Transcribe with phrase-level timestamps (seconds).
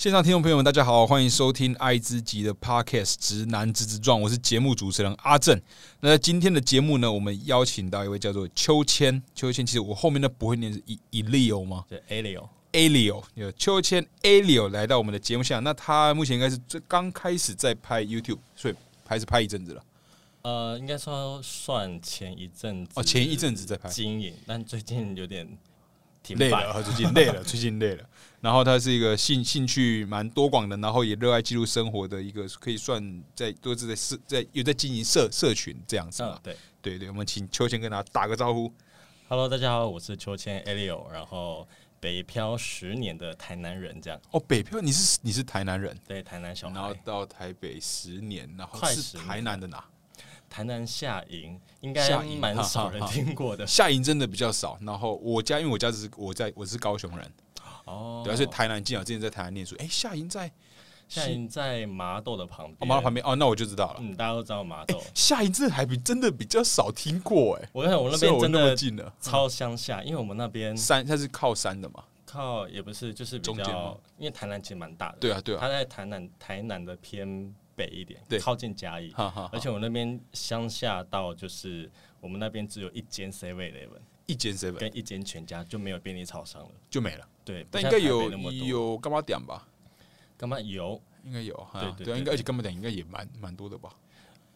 [0.00, 5.60] 线上听众朋友们，大家好，欢迎收听爱之极的 Podcast《直男直直撞》，我是节目主持人阿正。
[6.00, 9.22] 那在今天的节目呢，我们邀请到一位叫做秋千。
[9.34, 15.62] 秋千其实我后面的不会念是 E Elio 吗对 Alio，？Elio 有秋千 Elio 来到我们的节目现场。
[15.62, 18.74] 那他目前应该是最刚开始在拍 YouTube，所以
[19.06, 19.84] 还是拍一阵子了。
[20.40, 25.46] 呃，应该说算前一阵子哦，前一阵子在拍，经营，但最近有点
[26.22, 26.64] 停累摆。
[26.64, 28.04] 了，最近累了，最近累了。
[28.40, 36.32] 然后他是一个兴兴趣蛮多广的，然后也热爱记录生活的一个，可以算在都是在社在有在经营社社群这样子嘛。
[36.36, 36.56] 嗯，对。
[36.82, 38.72] 对对，我们请秋千跟他打个招呼。
[39.28, 41.68] Hello，大家好，我是秋千 Alio，然后
[42.00, 49.84] 北漂十年的台南人，这样哦，北漂，你是你是台南人，对台南小然后，到台北十年，然后是台南的哪？
[50.48, 54.78] 台南下营应该蛮少人听过的下营真的比较少。
[54.80, 57.32] 然后我家，因为我家只是我在我是高雄人，
[57.90, 58.22] 哦。
[58.24, 59.76] 对啊，所以台南进啊，之前在台南念书。
[59.78, 60.50] 哎，下营在
[61.08, 63.96] 夏营在麻豆的旁我边，妈旁边哦，那我就知道了。
[64.00, 65.02] 嗯，大家都知道麻豆。
[65.14, 72.04] 下营真的还比真的比较少听过哎，我看我那边真的近了，超乡下，因为我们那边山它是靠山的嘛。
[72.24, 79.10] 靠也不是，就是比较，因为台南其实蛮大的，对啊，对啊，它在台南台南的偏北一点，对靠近嘉义。
[79.10, 86.70] 哈哈哈而且我那边乡下到就是我们那边只有一间 Seven Eleven 一间 seven 跟一间全家，就没有便利超商了。
[86.88, 89.66] 就没了，对，但应该有有干嘛点吧？
[90.36, 91.00] 干嘛有？
[91.24, 93.94] 应该有，哈对应该而且干嘛点应该也蛮蛮多的吧？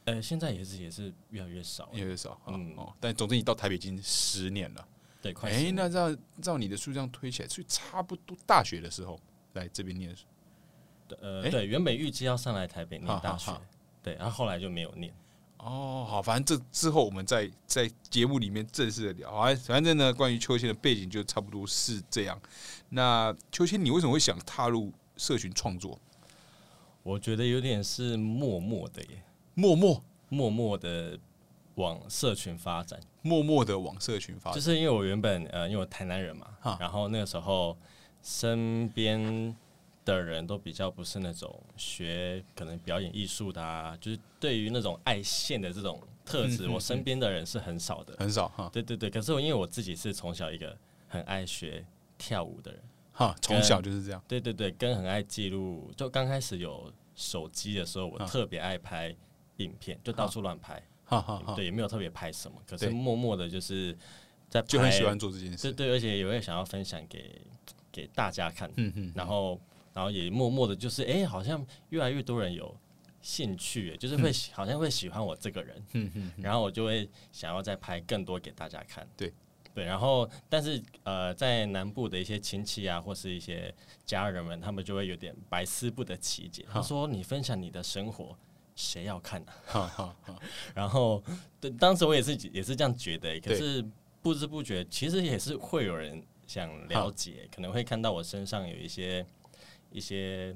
[0.06, 4.88] 呃，现在也是也是越来越少了，越来越少，嗯嗯哦，但总之你到台北已经十年了。
[5.20, 9.18] 对，快哎、那照照你的数这样推起来，所以差不多大学的时候
[9.54, 10.24] 来这边念书。
[11.10, 13.52] 哎呃对，原本预计要上来台北念大学
[14.02, 15.14] 对，然后后来就没有念。
[15.58, 19.30] 哦，好，反正这之后我们在在节目里面正式的聊。
[19.30, 22.38] 好，反正呢，关于秋千的背景就差不多是这样。
[22.90, 25.98] 那秋千，你为什么会想踏入社群创作？
[27.02, 29.22] 我觉得有点是默默的耶，
[29.54, 31.18] 默默默默的
[31.76, 33.00] 往社群发展。
[33.22, 37.74] 默默的往社群发展，就是因为我原本呃，因为我台南人嘛哈，然后那个时候
[38.22, 39.56] 身边
[40.04, 48.14] 的人都比较不是那种学可能表演艺术的啊，就是对于那种爱现的这种特质，嗯嗯我身边的人是很少的。
[48.18, 50.76] 很少哈对对对，可是我因为我自己是从小一个
[51.08, 51.84] 很爱学
[52.18, 52.82] 跳舞的人，
[53.12, 54.22] 哈，从小就是这样。
[54.28, 55.90] 对对对，跟很爱记录。
[55.96, 59.14] 就刚开始有手机的时候，我特别爱拍
[59.58, 60.82] 影片，就到处乱拍。
[61.06, 63.96] 哈哈哈，对，也没有特别拍什么，可是默默的就是
[64.48, 65.70] 在拍就很喜欢做这件事。
[65.70, 67.40] 对对，而且也会想要分享给
[67.92, 69.60] 给大家看，嗯嗯，然后
[69.94, 72.76] 然后也默默的，就是哎、好像越来越多人有
[73.22, 79.08] 兴趣，就是会、喜好像会喜欢我这个人，嗯嗯嗯，然后我就会想要再拍更多给大家看。
[79.16, 79.32] 对。
[79.74, 83.74] 对，然后但是呃，在南部的一些亲戚啊，或是一些
[84.06, 86.64] 家人们，他们就会有点百思不得其解。
[86.70, 88.38] 他说：“你分享你的生活，
[88.76, 89.52] 谁要看呢、
[90.72, 91.20] 然后，
[91.60, 93.84] 对，当时我也是也是这样觉得，可是
[94.22, 99.26] 不知不觉，其实也是会有人想了解，可能会看到我身上有一些
[99.94, 100.54] 一些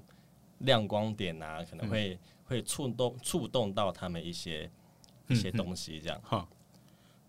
[0.58, 4.68] 亮光点啊，可能会、会触动触动到他们一些
[5.28, 6.20] 一些东西，这样。
[6.22, 6.46] 哈。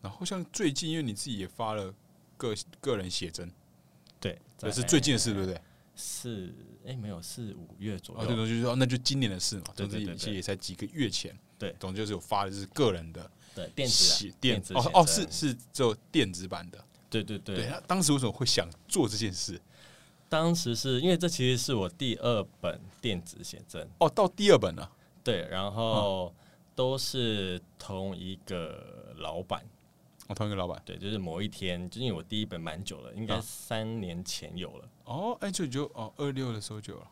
[0.02, 1.94] 然后像最近，因为你自己也发了
[2.36, 3.52] 个个人写真，
[4.20, 5.62] 对，这是最近的事，对不对？
[5.96, 6.53] 是
[6.88, 11.38] 哎没有是五月左哦，对，右，就是说那就今年的事嘛，总之也对对对对其实也才几个月前。
[11.59, 16.84] 对总之就是有发的是个人的对电子写啊电哦哦子写真是是只有电子版的。
[17.09, 19.59] 对对对对，当时为什么会想做这件事？
[20.29, 24.90] 当时是因为这其实是我第二本电子写真，哦，到第二本了。
[25.23, 26.34] 对，然后
[26.75, 29.62] 都是同一个老板。
[30.28, 30.81] 我同一个老板。
[30.85, 34.88] 对，就是某一天，就因为我第一本蛮久了，应该啊三年前有了。
[35.06, 37.07] 哦，哎，就就哦，二六的时候就有了。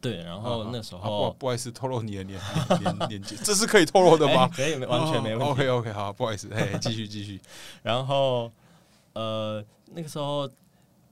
[0.00, 2.38] 对，然后那时啊不候不好意思，透露你的年
[2.68, 4.48] 年年 年纪，这是可以透露的吗？
[4.52, 5.52] 哎可以，完全没问题。
[5.52, 7.40] OK OK，好，不好意思，哎，继续继续。
[7.82, 8.50] 然后
[9.12, 10.46] 呃，那个时候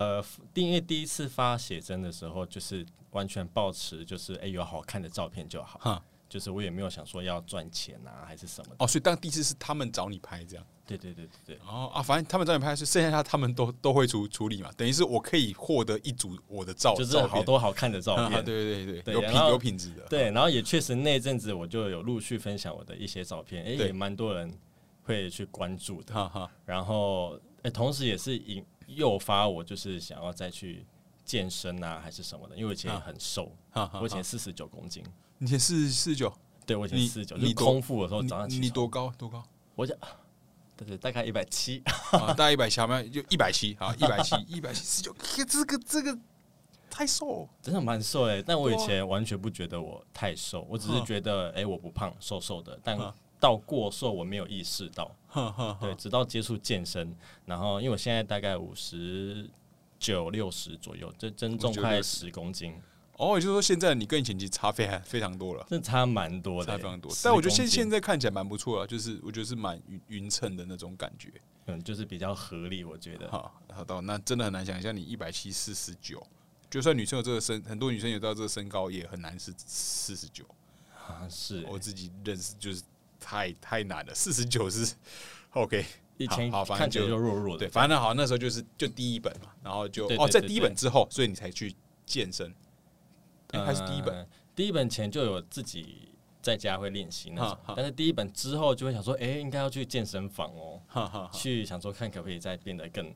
[0.02, 8.76] 呃，第因为第一次发写真的时候，就是完全保持就是哎有好看的照片就好，就是我也没有想说要赚钱啊还是什么的。
[8.78, 10.66] 哦，所以当第一次是他们找你拍这样。
[10.84, 11.58] 对对对对对。
[11.64, 24.52] 哦啊，反正他们找你拍，是剩下他们都都会处处理嘛，等于是我可以获得一组我的照，就是好多好看的照啊片，对对对有品有品质的，对，然后也确实那阵子我就有陆续分享我的一些照片，哎、对也蛮多人
[25.04, 26.12] 会去关注的。
[26.12, 28.62] 哈哈，然后，哎、同时也是引
[28.94, 30.86] 诱发我，就是想要再去
[31.24, 33.02] 健身啊，还是什么的，因为我以前啊。
[33.04, 33.50] 很瘦，
[34.00, 35.04] 我以前四十九公斤，
[35.38, 36.32] 你前四四九，
[36.66, 39.12] 对我以前四十九，你空腹的时候早上起，你多高？
[39.18, 39.42] 多高？
[39.74, 39.96] 我讲，
[40.76, 45.14] 对对，大概一百七，啊，大概一百七，好像就一百七，好，一百七， 一百七十九，
[45.46, 46.18] 这个这个
[46.90, 52.78] 太瘦，真的蛮瘦诶、但我以前完全不觉得我太瘦，我只是觉得诶、我不胖，瘦瘦的。
[52.82, 53.12] 但哼
[53.42, 55.10] 到过瘦我没有意识到，
[55.80, 57.12] 对，直到接触健身，
[57.44, 59.50] 然后因为我现在大概五十
[59.98, 62.80] 九六十左右，这增重快59十公斤，
[63.16, 65.66] 哦，也就是说现在你跟以前其实差非常非常多了。
[65.68, 71.32] 这差蛮多的、差非常多，但我觉得现现在看起来蛮不错啊，就是我觉得是蛮匀匀称的那种感觉。
[71.66, 73.28] 嗯就是比较合理，我觉得。
[73.28, 76.24] 好，好到那真的很难想象，你一百七四十九，
[76.70, 80.44] 就算女生有这个身，很多女生有到这个身高也很难是四十九。
[81.06, 82.82] 啊，是我自己认识就是
[83.22, 84.94] 太太难了，四十九是
[85.52, 85.84] OK。
[86.18, 91.74] 以前好好反正就就弱弱的，对，反正好，那时候就是就第一本嘛，然后就哦，在第一本之后，所以你才去
[92.06, 92.54] 健身。
[93.48, 96.10] 哎，还是第一本呃第一本前就有自己
[96.40, 101.30] 在家会练习那种但是第一本之后就会想说，哎、应该要去健身房哦。
[101.32, 103.12] 去想说看可不可以再变得更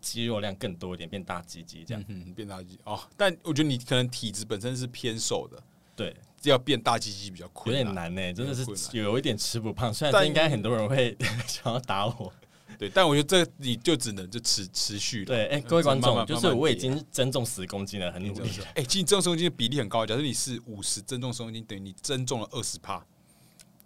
[0.00, 2.04] 肌肉量更多一点，变大鸡鸡这样。
[2.08, 5.62] 嗯，变大鸡哦，但我觉得你可能体质本身是偏瘦的，
[5.96, 6.14] 对，
[6.48, 9.92] 要变大鸡鸡比较有困点难呢、真的是有一点吃不胖。
[9.92, 12.32] 虽然应该很多人会 想要打我，
[12.78, 15.26] 对，但我觉得这你就只能就持持续了。
[15.26, 18.50] 对，哎、各位观众，慢慢就是我已经增重十公斤了，很努力。
[18.74, 23.04] 哎、其实你增重十公斤的比例很高，假设你是五十增重十公斤，等于你增重了二十帕，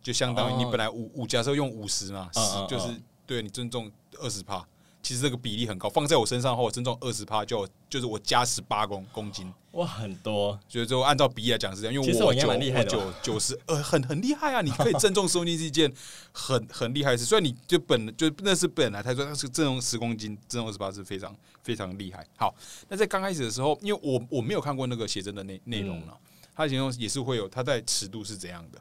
[0.03, 3.91] 就相当于你哦本来五五，假设用五十嘛，嗯嗯十就是嗯对你增重
[4.21, 4.67] 二十帕，
[5.03, 15.91] 其实这个比例很高，放在我身上的话，我增重二十趴就就是我加十八公公斤，哇，很多，所以就按照比例来讲是这样，因为我九九九十呃很很厉害啊，你可以增重十公斤是一件
[16.33, 22.27] 很很厉害的事，虽然你就本就那是本来他说那是增重十公斤，增重二十八是非常非常厉害。
[22.37, 22.55] 好，
[22.89, 26.19] 那在刚开始的时候，因为我我没有看过那个写真的内内容了，
[26.55, 28.81] 它形容也是会有它在尺度是怎样的，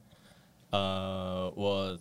[0.72, 1.98] 呃，我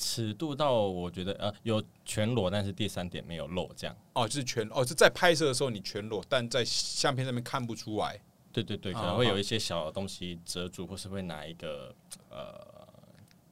[0.00, 3.94] 尺度到我觉得呃有全裸，但是第三点没有露，这样。
[4.14, 8.18] 哦，就是全哦，是在拍摄的时候你全裸，但在相片上面看不出来。
[8.52, 11.94] 对对对，可能会有一些小的东西遮住，或是会拿一个
[12.30, 12.60] 呃，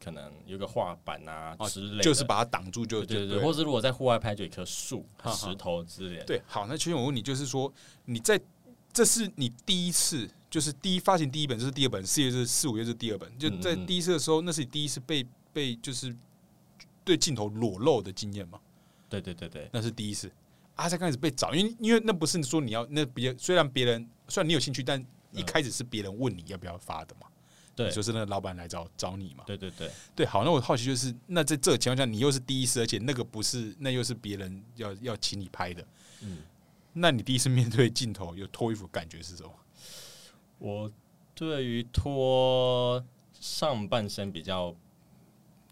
[0.02, 6.24] 可能有个画板啊哦之类的，就是把它挡住就就对对对，或是如果在户外拍，就一棵树、石头之类的。
[6.24, 7.72] 对，好，那其实我问你，就是说
[8.06, 8.40] 你在
[8.92, 16.12] 这是你第一次，就是第一发行第一本，这是第二本，四月是四五月是第二本，就在第一次的时候，那是你第一次被被就是
[17.08, 18.60] 对镜头裸露的经验嘛？
[19.08, 20.30] 对对对对那是第一次。
[20.76, 27.26] 啊，才开始被找，因为因为那不是说你要那别虽然别人虽然你有兴趣，但一开始是别人问你要不要发的嘛，
[27.74, 29.42] 对就是那个老板来找找你嘛。
[29.46, 35.84] 对对对，对，好，那我好奇就是，那在这个情况下，你又是第一次，而且那个不是，那又是别人要要请你拍的，
[36.20, 36.38] 嗯，
[36.92, 39.50] 那你第一次面对镜头有脱衣服感觉是什么？
[40.58, 40.92] 我
[41.34, 44.74] 对于脱上半身比较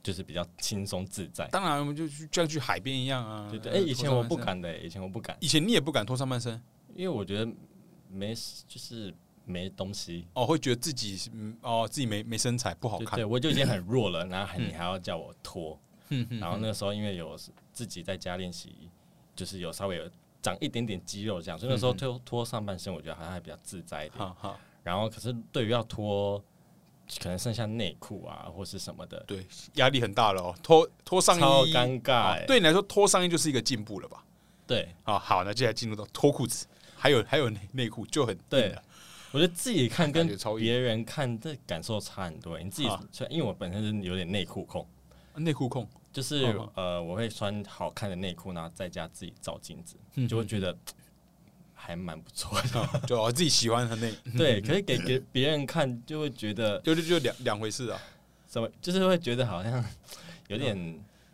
[0.07, 1.49] 就是比较轻松自在。
[1.49, 3.51] 当然，我们就去就像去海边一样啊。
[3.51, 6.63] 对哎，以前我不，敢的，以前我不敢，以前你也不敢脱上半身
[6.95, 7.53] 因为我觉得
[8.09, 8.33] 没
[8.69, 9.13] 就是
[9.45, 10.29] 没东西。
[10.35, 15.77] 哦，会觉得自己嗯哦自己没没身材不好看对对，，我就已经很弱了， 然后还你还要叫我脱，
[16.41, 17.37] 然后那个时候因为有
[17.73, 18.89] 自己在家练习，
[19.35, 20.09] 就是有稍微有
[20.41, 24.19] 长一点点肌肉这样，所以那时候嗯脱脱上半身，我觉得好像还比较自在一点。
[24.21, 26.41] 好好然后可是对于要脱，
[27.21, 31.41] 可能剩下内裤啊或是什么的，对，压力很大了哦，脱脱上衣。
[31.41, 34.25] 超尴尬对你来说脱上衣就是一个进步了吧？
[34.67, 34.89] 对。
[35.05, 36.67] 啊，好，那接下来进入到脱裤子，
[36.97, 38.69] 还有 还有内内裤就很对。
[38.71, 38.83] 了，
[39.33, 40.27] 我觉得自己看跟
[40.59, 42.59] 别人看这感受差很多。
[42.59, 43.01] 你自己啊。
[43.13, 44.87] 虽然因为我本身是有点内裤控，
[45.37, 45.89] 内裤控。
[46.13, 46.69] 就是嗯。
[46.75, 50.77] 呃我会穿好看的内裤，然后在家自己照镜子，嗯就会觉得
[51.87, 53.01] 还蛮不错的。
[53.07, 58.01] 就我自己喜欢的那，对， 可是给给别人看就会觉得 就就就两两回事啊，
[58.51, 59.85] 什么，就是会觉得好像
[60.49, 60.75] 有点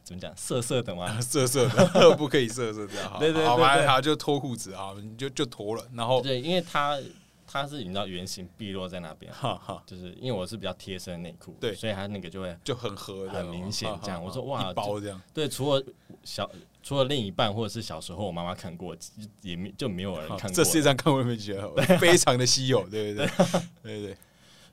[0.05, 1.19] 怎么讲色色的吗？
[1.23, 6.99] 色色的，不可以色色的，好对对好好就脱裤子啊，你就就脱了，然后对，因为它
[7.47, 15.83] 它是你知道圆形毕落在那边，哈哈就是因为我是比较贴身的内裤，对所以它那个就会就很合，很明显这样我说哇一包这样，对，除了
[16.25, 16.51] 小
[16.83, 18.97] 除了另一半或者是小时候我妈妈看过，
[19.41, 20.51] 也没就没有人看过。
[20.51, 23.27] 这世界上看过没觉得非常的稀有，对对？
[23.27, 23.37] 对。
[23.83, 24.17] 对对，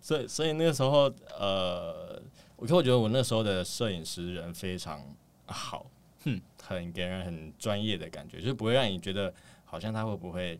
[0.01, 2.21] 所以所以那个时候呃，
[2.55, 5.03] 我可我觉得我那时候的摄影师人非常
[5.45, 5.85] 好，
[6.23, 9.33] 嗯，很给人很专业的感觉，就是不会让你觉得
[9.65, 10.59] 好像他会不会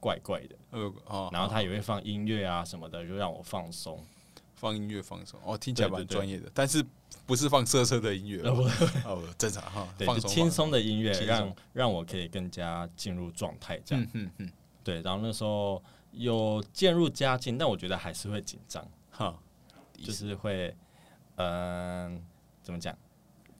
[0.00, 4.04] 怪怪的，呃哦，然后他也会放音乐啊什么的，就让我放松。
[4.58, 6.84] 放音乐放松，哦，听起来蛮专业的，但是
[7.24, 8.42] 不是放色色的音乐。
[8.48, 8.62] 哦不。
[9.08, 14.04] 哦，正常哈，对，放轻松的音乐，让让我可以更加进入状态，这样。
[14.04, 19.38] 嗯嗯嗯，对，然后那时候有渐入佳境，但我觉得还是会紧张，哈，
[20.02, 20.74] 就是会，
[21.36, 22.20] 嗯、
[22.62, 22.96] 怎么讲，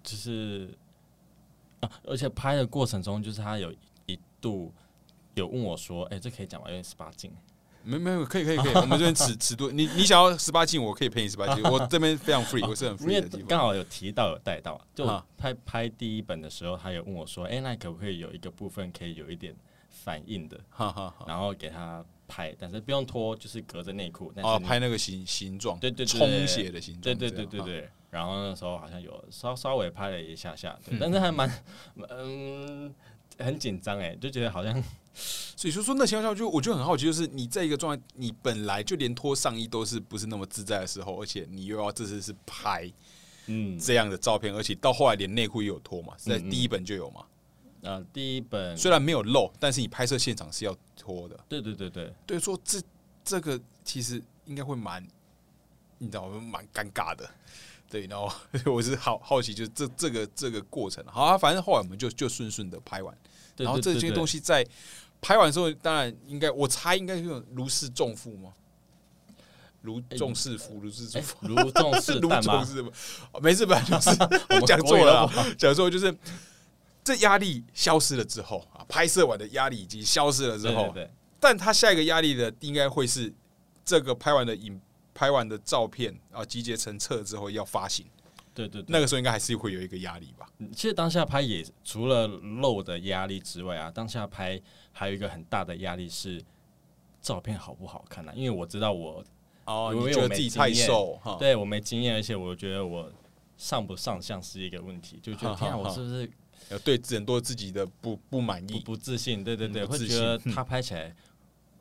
[0.02, 0.76] 就是
[1.80, 3.72] 啊，而且拍的过程中，就是他有
[4.06, 4.72] 一度
[5.34, 6.66] 有问我说：“哎、这可以讲吗？
[6.68, 7.32] 有点十八禁。
[7.88, 13.46] 没没有，可以可以可以， 我们这边尺尺度，你你想要十八禁，我可以陪你十八禁， 我这边非常 free， 我是很 free 的地方。
[13.46, 19.54] 刚好有提到有带到，就啊拍拍第一本的时候，他有问我说：“哎、那可不可以有一个部分可以有一点
[19.88, 20.60] 反应的。
[21.26, 27.46] 然后给他拍，但是不用脱，就是隔着内裤，哦，拍那个形形状，对对对充血的形状，对对对。
[27.46, 27.88] 对对。
[28.10, 31.50] 然后那时候好像有稍稍微拍了一下下，对，嗯但是还蛮
[32.08, 32.94] 嗯
[33.38, 34.82] 很紧张哎，就觉得好像
[35.56, 42.90] 所以说说那情况下，就我就很好奇，就是你在一个状态，你本来就连脱上衣都是不是那么自在的时候，而且你又要这次是拍
[43.46, 47.24] 嗯这样的照片，而且到后来连内裤也有脱嘛，是在嗯嗯第一本就有嘛。
[47.84, 51.38] 啊第一本虽然没有露，但是你拍摄现场是要脱的。
[51.48, 52.82] 对对对对，对，说这
[53.24, 55.06] 这个其实应该会蛮，
[55.98, 57.28] 你知道蛮尴尬的。
[57.88, 58.30] 对，然后
[58.70, 61.02] 我是好好奇，就是这这个这个过程。
[61.06, 64.66] 好、啊，反正后来我们就就顺顺的拍完，对然后这些东西西在
[65.20, 68.52] 拍完之后，当然应该我猜应该是有如释重负吗？
[69.80, 71.36] 如重似负，如释重负。
[71.42, 72.28] 如重视 如？
[72.40, 72.90] 重视吗？
[73.32, 73.80] 哦没事吧？
[73.82, 74.10] 就是
[74.60, 76.14] 我 讲错了讲错就是
[77.04, 80.94] 这压力消失了之后啊，拍摄完的压力已经消失了之后，
[81.40, 83.32] 但他下一个压力的应该会是
[83.84, 84.78] 这个拍完的影、
[85.14, 88.04] 拍完的照片啊，集结成册之后要发行，
[88.66, 90.48] 对对对，那个时候应该还是会有一个压力吧？
[90.58, 94.60] 嗯其实当下拍也除了漏的压力之外啊，当下拍
[94.90, 96.42] 还有一个很大的压力是
[97.22, 98.32] 照片好不好看啊？
[98.34, 99.24] 因为我知道我
[99.64, 101.36] 哦，因为我自己太经验瘦哈？
[101.38, 103.10] 对我没经验，而且我觉得我
[103.56, 106.30] 上不上相是一个问题，就觉得天啊，我是不是
[106.70, 109.44] 有对很多自己的不不满意，不自信？
[109.44, 111.14] 对对对，会觉得 他拍起来，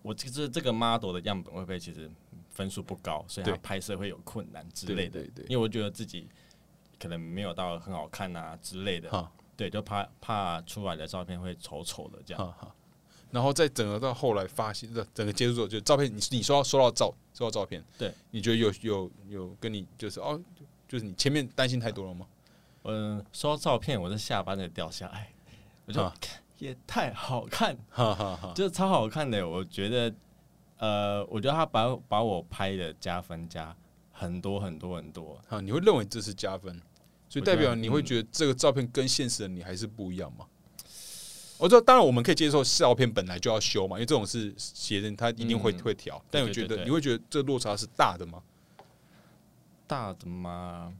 [0.01, 2.09] 我这这这个 model 的样本会不会其实
[2.49, 5.11] 分数不高，所以他对拍摄会有困难之类的。
[5.11, 6.27] 对对对因为我觉得自己
[6.99, 12.55] 可能没有到很好看啊之类的，哈对，就怕怕出来的照片会丑丑的这样。
[13.29, 20.39] 然后再整个到后来发现，整个接触之后，就照片，你你说到收到照收到照片，对，你觉得有有有跟你就是哦，
[20.87, 22.25] 就是你前面担心太多了吗？
[22.83, 25.29] 嗯，收到照片，我的下巴在掉下来，
[25.85, 26.13] 我就啊
[26.57, 28.53] 也太好看，哈哈哈。
[28.55, 29.47] 就是超好看的。
[29.47, 30.15] 我觉得，
[30.77, 33.75] 呃，我觉得他把把我拍的加分加
[34.17, 35.39] 很多很多很多。
[35.47, 36.81] 好，你会认为这是加分，
[37.29, 40.45] 所以代表你会觉得这个照片跟现实的你还是不一样吗？
[41.59, 46.23] 我知道，当然我们可以接受照片本来就要修嘛，因为这种是写真，他一定会嗯会调。
[46.29, 48.41] 但我觉得你会觉得这落差是大的吗？
[49.87, 50.93] 大的吗？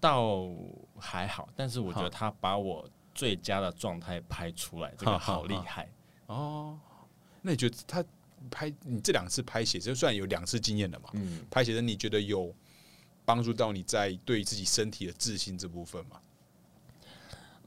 [0.00, 0.50] 倒
[0.98, 5.88] 还好，但是我觉得他把我最佳的状态拍出来，这个好厉害。
[6.26, 6.78] 哦，
[7.40, 8.04] 那你觉得他
[8.50, 12.54] 拍你这两次拍写真，虽然有两次经验了嘛，嗯，拍写真你觉得有
[13.24, 16.20] 帮助到你在对自己身体的自信这部分吗？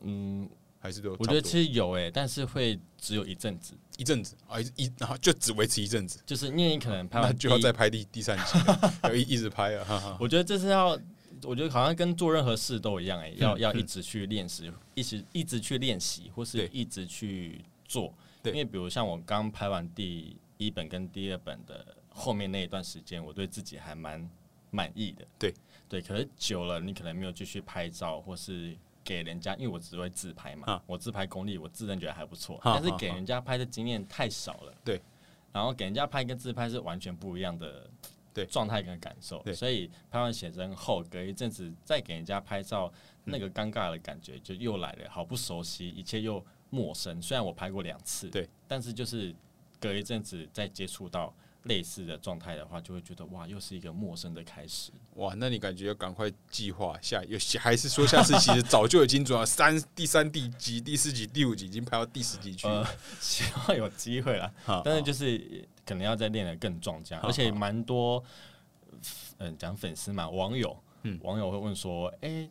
[0.02, 0.50] 嗯，
[0.80, 4.36] 还是都我觉得其实有诶、但是会只有一阵子，一阵子？
[4.48, 10.18] 啊，一一然后就只维持一阵子，就是因为你可能拍完就要再拍第第三集了， 要一一直拍啊，哈哈。
[10.22, 11.00] 我觉得这是要，
[11.44, 18.12] 我觉得好像跟做任何事都一样、欸，要、要一直去练习，一直一直去练习，或是一直去做。
[18.46, 24.30] 因为比如像我刚拍完第一本跟第二本的后面那一段时间，我对自己还蛮
[24.70, 25.26] 满意的。
[25.40, 25.54] 对
[25.90, 34.74] 对，可是久了，你可能没有继续拍照，或是给人家，因为我只会自拍嘛，啊我自拍功力我自认觉得还不错，哈但是给人家拍的经验太少了。
[34.86, 35.02] 对，
[35.52, 37.90] 然后给人家拍跟自拍是完全不一样的
[38.32, 47.20] 对状态跟感受，对所以拍完写真后，隔一阵子再给人家拍照，那个尴尬的感觉就又来了，好不熟悉，一切又陌生。
[47.20, 49.36] 虽然我拍过两次，对，但是就是
[49.82, 51.34] 隔一阵子再接触到
[51.64, 54.92] 类似的状态的话，就会觉得哇，又是一个陌生的开始。
[55.16, 62.68] 哇，那你感觉要赶快计划下，有还是说下次其实早就已经准备三、第三、第集、第四集、第五集，已经拍到第十集去
[63.20, 68.24] 希望有机会啦，好但是就是可能要再练得更壮加，好而且蛮多，
[69.38, 71.20] 嗯，讲粉丝嘛，网友，嗯。
[71.24, 72.50] 网友会问说，哎、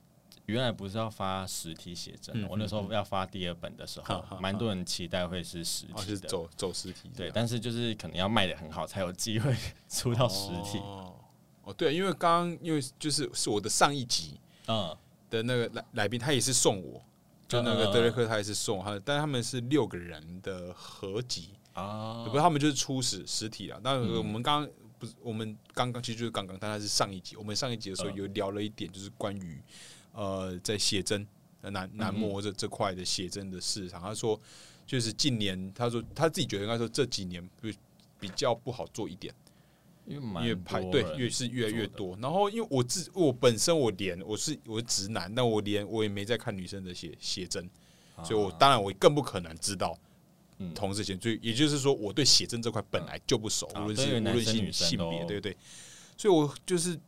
[0.50, 9.56] 原来不是要发实体写真，嗯我那时候要发第二本的时候，蛮多人期待会是实体的，走走实体对，但是就是可能要卖的很好，才有机会
[9.88, 11.14] 出到实体，哦，
[11.62, 14.96] 哦，对，因为刚刚因为就是是我的上一集嗯，
[15.30, 17.02] 的那个来来宾，他也是送我，
[17.48, 23.78] 就那个德雷克，他也是送我他，但他们是六个人的合集，啊不过他们就是初始实体啊。
[23.82, 24.18] 那嗯。
[24.18, 28.14] 我们刚刚不是我们刚刚其实就是刚刚，但他是上一集，我们上一集的时候嗯。
[28.16, 29.60] 有聊了一点，就是关于
[30.12, 31.26] 呃在写真
[31.62, 34.00] 呃男男模这这块的写真的市场。
[34.00, 34.40] 他说，
[34.86, 37.74] 就是近年他说他自己觉得应该说这几年比
[38.18, 39.34] 比较不好做一点。
[40.06, 47.70] 因为蛮因为拍对多人越是越来越多，然后因为我自我本身我连我是我是直男，那我连我也没在看女生的写写真，
[48.24, 49.96] 所以我啊当然我更不可能知道
[50.58, 55.56] 嗯同事写，所以也就是说，我对写真这块本来就不熟，啊无论是无论性性别，对不对？
[56.16, 56.98] 所以我就是。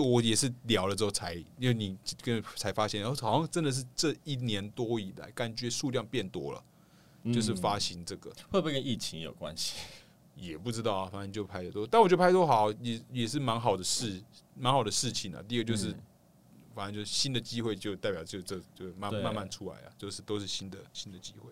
[0.00, 6.62] 我也是聊了之后才，因为你跟才发现，然后好像真的是这一年多以来，感觉数量变多了，
[7.32, 8.30] 就是嗯发行这个。
[8.50, 9.76] 会不会跟疫情有关系？
[10.36, 14.22] 也不知道啊，反正就拍的多，但我觉得拍得多好，也也是蛮好的事，
[14.54, 15.42] 蛮好的事情啊。
[15.48, 16.02] 第二个就是，嗯
[16.74, 21.50] 反正就是新的机会，就代表就这就慢慢慢出来啊，就是都是新的新的机会。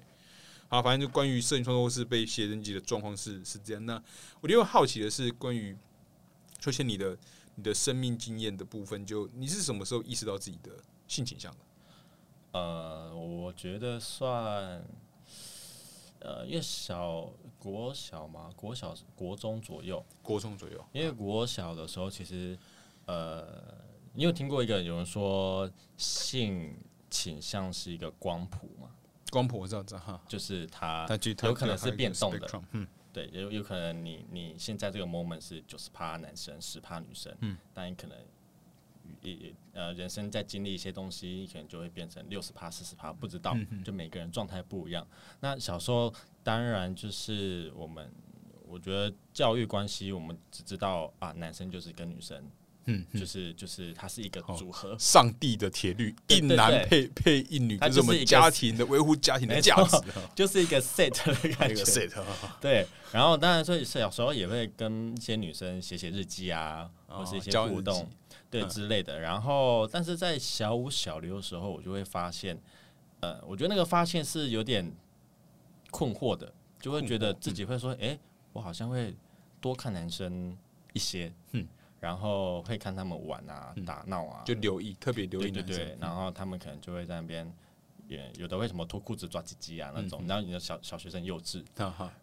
[0.69, 3.87] 好，反正就关于摄影创作是被写真集的状况是是这样。
[3.87, 3.95] 那
[4.43, 5.75] 我另外好奇的是，关于
[6.59, 7.17] 出现你的
[7.57, 10.73] 你的生命经验的部分，就你是什么时候意识到自己的
[11.07, 11.59] 性倾向的？
[12.53, 14.83] 呃，我觉得算，
[16.21, 22.57] 呃，因为小国小嘛，国小国中左右，国中左右，因为国小的时候，其实
[23.07, 23.63] 呃，
[24.13, 26.77] 你有听过一个有人说性
[27.11, 28.89] 倾向是一个光谱嘛？
[29.31, 31.07] 光谱我知道，知道哈，就是它
[31.37, 32.63] 它有可能是变动的。
[32.71, 38.19] 嗯，对，有有可能你你现在这个 moment 是九十趴男生，十趴女生，嗯，但你可能
[39.23, 45.07] 也也呃人生在经历一些东西，可能就会变成六十趴、四十趴，不知道，就每个人状态不一样。
[45.41, 48.11] 那小时候当然就是我们，
[48.67, 52.45] 我觉得教育关系，我们只知道啊，男生就是跟女生，
[52.87, 53.21] 嗯嗯。
[53.21, 59.97] 就是就是它是一个组合，上帝的铁律，一男配配一女，它这是我们就是家庭的维护家庭的价值。
[60.35, 61.85] 就是一个 set 的感觉。
[62.61, 68.69] 对，然后当然，所以小时候也会跟一些女生写写日记啊，哦或是一些交互动记，对嗯。
[68.69, 69.19] 之类的。
[69.21, 72.61] 然后，但是在小五、小六的时候，我就会发现，
[73.21, 74.91] 呃，我觉得那个发现是有点
[75.91, 78.19] 困惑的，就会觉得自己会说，哎、
[78.53, 79.15] 我好像会
[79.61, 80.57] 多看男生
[80.93, 81.67] 一些，嗯，
[82.05, 85.51] 然后会看他们玩啊、嗯打闹啊，就留意，特别留意。
[85.51, 87.51] 对对对，然后他们可能就会在那边。
[88.07, 91.65] 也有的为什么脱裤子抓鸡鸡啊那种，嗯然后你的小小学生幼稚，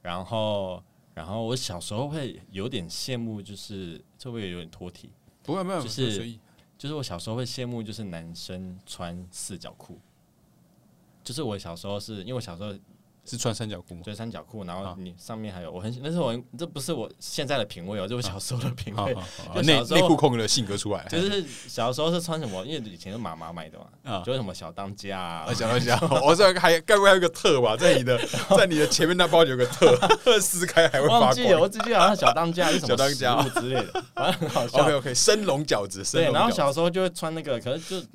[0.04, 0.84] 然后，
[1.16, 5.10] 然后我小时候会有点羡慕，就是这会有点脱体？
[5.42, 6.38] 不会没有，就是
[6.78, 9.98] 就是我小时候会羡慕，就是男生穿四角裤。
[11.24, 12.76] 就是我小时候是因为我小时候
[13.32, 14.02] 是穿三角裤吗？
[14.04, 19.16] 对三角裤，然后啊你上面还有我很那是我这不是我现在的品味哦，这是我小时候的品味。
[19.64, 22.66] 内小时候内裤控的性格出来， 就是小时候是穿什么？
[22.66, 24.22] 因为以前是妈妈买的嘛，啊。
[24.26, 27.78] 就是什么小当家啊我，想到想， 我这还该不会有个特吧？
[27.78, 28.20] 在你的
[28.58, 29.96] 在你的前面那包有个特，
[30.42, 31.34] 撕开还会发光。
[31.34, 34.94] 只记得好像小当家是什么小当家之类的，反正很好笑 OK。
[34.96, 38.08] OK，生龙饺子，生对，然后小时候就会穿那个，可是就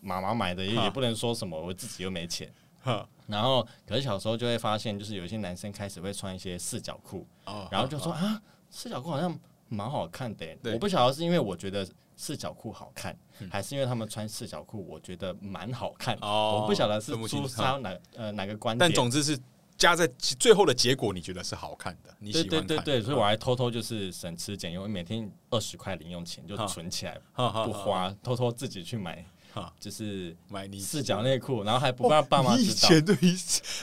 [0.00, 2.52] 妈妈买的也哈也不能说什么，我自己又没钱。
[2.86, 3.08] 哈。
[3.26, 9.36] 然后，可是小时候就会发现，就是有一些男生开始会穿一些四角裤，哦然后就说啊，四角裤好像
[9.68, 10.46] 蛮好看的。
[10.72, 13.50] 我不晓得是因为我觉得四角裤好看，嗯。
[13.50, 16.16] 还是因为他们穿四角裤我觉得蛮好看。
[16.20, 18.88] 哦我不晓得是分不清出杀哪呃哪个观点。
[18.88, 19.36] 但总之是
[19.76, 20.06] 加在
[20.38, 29.22] 最后的结果，你觉得是好看的，你喜对欢看对对对，所以我还偷偷就是省吃俭用，每天二十块零用钱就存起来，不花，偷偷自己去买
[29.56, 32.74] 哈，就是买你四角内裤，然后还不让爸妈知道。
[32.74, 33.34] 前对于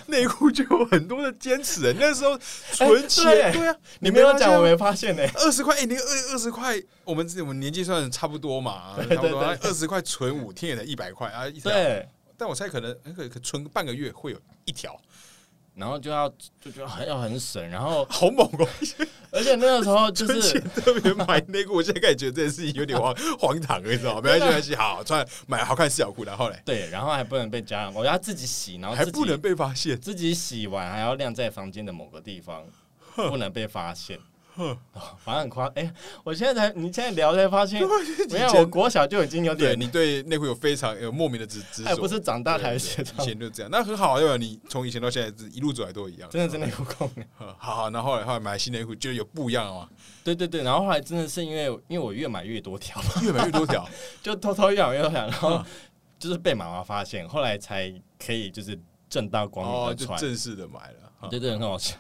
[0.06, 2.38] 内裤就有很多的坚持，那时候
[2.72, 5.24] 存钱，对对啊，你没有讲，我没没发现呢。
[5.34, 11.72] 二十块，哎，你二二十块，我们我们年纪算差不多嘛，差不多，二十块存五天也才一百块啊，一条。
[11.72, 12.08] 对，
[12.38, 14.96] 但我猜可能可可存半个月会有一条，
[15.76, 16.30] 然后就要
[16.62, 18.68] 就觉得很要很省，然后 好猛哦！
[19.32, 24.22] 而且那个时候就是特别买内裤，我现在开始觉得这件事情有点荒荒唐，你知道吗？
[24.22, 32.64] 没关系，没关系，好穿买好看四角裤，然后嘞对，然后还不能被家人，我要自己洗，然后还不能被发现，自己洗完还要晾在房间的某个地方，
[33.16, 34.20] 不能被发现。
[34.62, 34.78] 哦
[35.24, 37.82] 反正很夸，哎、我现在才，你现在聊才发现，
[38.30, 44.38] 没有，我国小就已经有点，对你对内裤有非常有莫名的执执着，还不是长大才对学到以，前就这样，那很好，对吧？
[44.38, 47.10] 你从以前到现在一路走来都一样，真的真的有空。
[47.36, 49.88] 好好好，那后来后来买新内裤，就有不一样哦，
[50.24, 53.88] 对对对，然后后来真的是因为，因为我越买越多条，越买越多条，
[54.22, 55.66] 就偷偷越买越多条，然后嗯。
[56.20, 60.18] 就是被妈妈发现，后来才可以就是正大光哦，明的穿。
[60.18, 61.28] 就正式的买了，哈。
[61.28, 61.98] 对对，很好笑，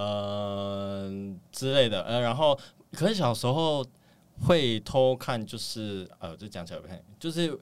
[0.00, 1.10] 呃
[1.52, 2.58] 之类的，呃，然后
[2.92, 3.84] 可是小时候
[4.46, 7.58] 会偷看，就是呃，这讲起来不太，就是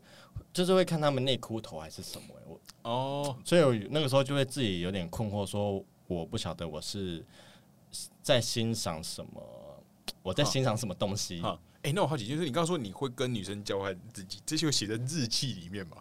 [0.52, 7.24] 就是会看他们内裤头还是什么、欸我哦，所以我那个时候就会自己有点困惑，说我不晓得我是
[8.22, 9.42] 在欣赏什么，
[10.22, 11.40] 我在欣赏什么东西。
[11.40, 15.96] 哈，哎，那我好奇，就是你刚刚说你会跟女生交换自己，这些会写在日记里面吗？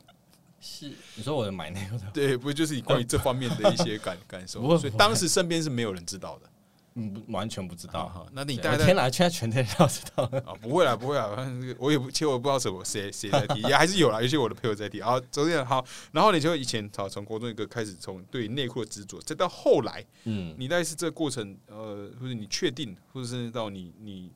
[0.60, 4.62] 是你说我的买内裤头对，不就是你关于这方面的一些感感受？
[4.78, 6.50] 所以当时身边是没有人知道的，
[6.96, 8.10] 嗯，完全不知道。
[8.10, 10.24] 哈，那你大概天哪，现在全天要知道。
[10.46, 15.00] 啊，不会啦，不会啦，反正这个我也不，其实我不知道什么谁 谁在提，也还是有啦，有些我的朋友在踢。
[15.00, 24.32] 啊，昨天好，然后你就以前好从国中一个开始，从对内裤的执着，再到后来，嗯，你大概是这个过程，呃，或者你确定，或者是到你你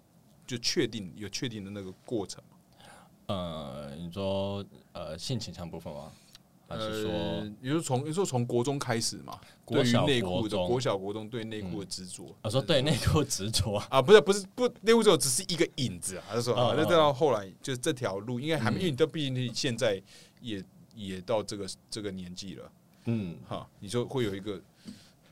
[0.45, 2.50] 就确定有确定的那个过程吗，
[3.27, 6.11] 呃，你说呃性倾向部分吗？
[6.67, 10.67] 还是说呃，你说从你说从国中开始嘛，国小对于内裤的国中。
[10.67, 13.87] 国小国中对内裤的执着，我说对内裤执着啊？
[13.89, 18.79] 啊， 不是不是不，内裤执着只是一个影子啊，他说啊，那再到后来就是这条路，应该还没，嗯。
[18.79, 20.01] 因为你都毕竟你现在
[20.39, 20.63] 也
[20.95, 22.71] 也到这个这个年纪了，
[23.05, 24.61] 嗯，哈，你就会有一个。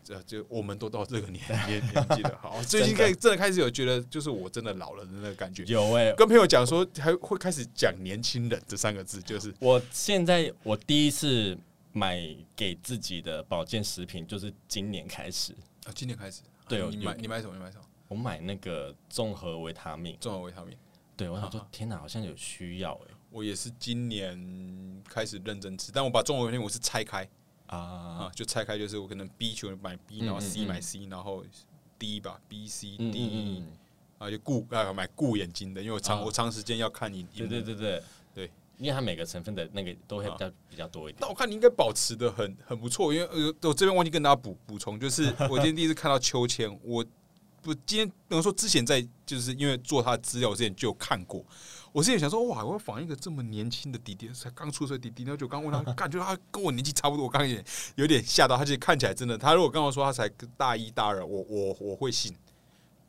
[0.10, 5.64] 呃，就我们都到这个年年年纪了，好，最近开真的开始有觉得，就是我真的老了的那个感觉。
[5.66, 11.56] 有哎、跟朋友讲说，还会开始讲“年轻人”这三个字，就是我现在我第一次
[11.92, 12.20] 买
[12.56, 15.54] 给自己的保健食品，就是今年开始，
[15.86, 17.56] 啊，今年开始，对你买你买什么？
[17.56, 17.84] 你买什么？
[18.08, 20.18] 我买那个综合维他命。
[20.20, 20.76] 综合维他命。
[21.16, 27.30] 对，我想说啊，天哪，好像有需要哎、我也是今年开始认真吃，但我把综合维他命我是拆开
[27.76, 30.68] 啊，啊，就拆开，就是我可能 B 球买 B，然后 C 嗯。
[30.68, 31.44] 买 C，然后
[31.98, 33.56] D 吧，B C 嗯 D 嗯。
[33.58, 33.68] 嗯，
[34.18, 36.26] 啊，就顾啊买顾眼睛的，因为我长啊。
[36.26, 37.24] 我长时间要看你。
[37.36, 38.04] 对对对对。
[38.34, 41.18] 对，因为它每个成分的那个都会比较比较多一点。
[41.20, 47.04] 但我看你应该保持的很很不错，因为呃，我这边忘记跟大家补补充，就是我今天第一次看到秋千，我
[47.62, 51.44] 不今天能说之前在就是因为做他的资料之前就有看过，
[51.92, 57.64] 我之前想说哇，我要仿一个这么年轻的弟弟，才刚出生的弟弟，然后就刚问他，感觉他跟我年纪差不多，我刚刚也
[57.96, 62.36] 有点吓到，他其实看起来真的，他如果跟我说他才大一大二，我我我会信，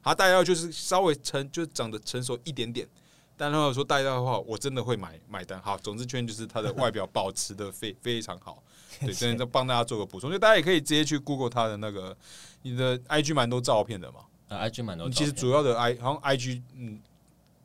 [0.03, 2.89] 他大一大二就是稍微成就是长得成熟一点点。
[3.37, 5.59] 但他如果说大一大二的话，我真的会买买单。
[5.63, 8.63] 好，总之圈就是他的外表保持的非非常好，
[9.01, 12.15] 对，真的帮大家做个补充，就大家也可以直接去 Google 他的那个，
[12.63, 14.21] 你的 IG 蛮多照片的嘛。
[14.49, 17.01] 啊，IG 蛮多照片，其实主要的 I 好像 IG 嗯，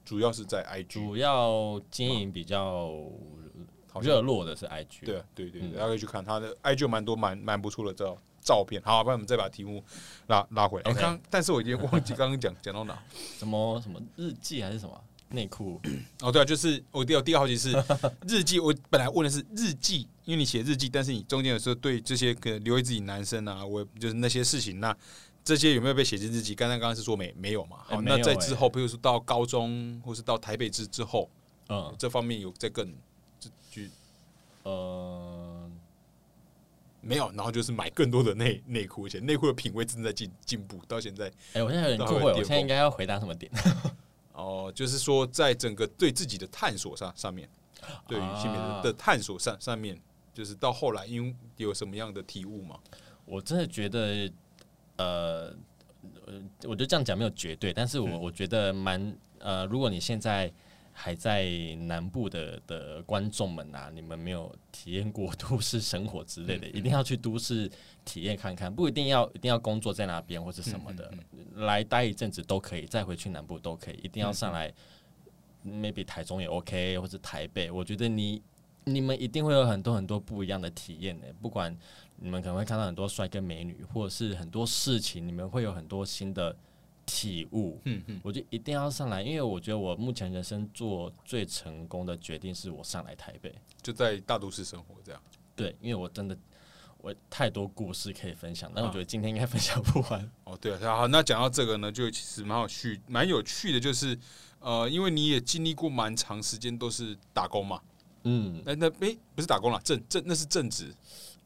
[0.05, 2.93] 主要是在 IG，主要经营比较
[4.01, 8.81] 热络的是 IG，对啊对对大家可以去看他的 IG 有蛮多蛮蛮不错的照照片。
[8.83, 9.83] 好，不然我们再把题目
[10.27, 10.93] 拉拉回来。
[10.93, 12.97] 刚，但是我已经忘记刚刚讲讲到哪。
[13.39, 15.03] 什么什么日记还是什么？
[15.29, 15.81] 内裤，
[16.21, 17.71] 哦，对啊，就是我第二第二个好奇是
[18.27, 24.95] 日记，我本来问的是日记，因为你写日记，但是你中间有时候对这些可能留给自己男生啊，我就是那些事情，那
[25.45, 26.55] 这些有没有被写进日记？
[26.55, 27.77] 刚才刚刚是说没没有嘛？
[27.85, 31.29] 好，那在之后，比如说到高中或是到台北之之后，
[31.69, 32.91] 嗯这方面有在更
[33.39, 33.83] 就就
[34.63, 35.69] 呃，
[36.99, 43.51] 没有，然后就是买更多的内内裤，而且内裤的品味正在进进步，到现在哎，我现在有点到困惑，我现在应该要回答什么点？
[44.33, 47.47] 哦，就是说在整个对自己的探索上上面，
[48.07, 49.95] 对于性别的探索上上面，
[50.33, 52.79] 就是到后来因为有什么样的体悟嘛？
[53.25, 54.29] 我真的觉得，
[54.97, 55.53] 呃，
[56.25, 58.21] 呃，我觉得这样讲没有绝对，但是我嗯。
[58.21, 60.51] 我觉得蛮呃，如果你现在
[60.97, 61.45] 还在
[61.87, 67.69] 南部的的观众们啊，你们没有体验过都市生活之类的，嗯一定要去都市
[68.05, 71.11] 体验看看，不一定要一定要工作在那边或是什么的，
[71.55, 74.73] 来待一阵子都可以，再回去南部都可以，一定要上来、
[75.65, 78.41] maybe 台中也 OK，或者台北，我觉得你
[78.85, 81.75] 你们一定会有很多很多不一样的体验的，不管
[82.17, 86.55] 你们可能会看到很多帅哥美女，或者是很多事情，你们会有很多新的
[87.05, 87.79] 体悟。
[87.85, 93.53] 嗯嗯，我就一定要上来，因为我觉得我目前人生做最成功的决定是我上来台北。
[93.81, 95.21] 就在大都市生活这样。
[95.55, 96.37] 对，因为我真的
[96.97, 100.31] 我太多故事可以分享，但我啊觉得今天应该分享不完。
[100.43, 104.17] 哦，对啊，好，那讲到这个呢，就其实蛮有趣，蛮有趣的，就是
[104.59, 107.79] 呃，因为你也经历过蛮长时间都是打工嘛，
[108.23, 110.91] 嗯，那那诶、不是打工啦，正正那是正职，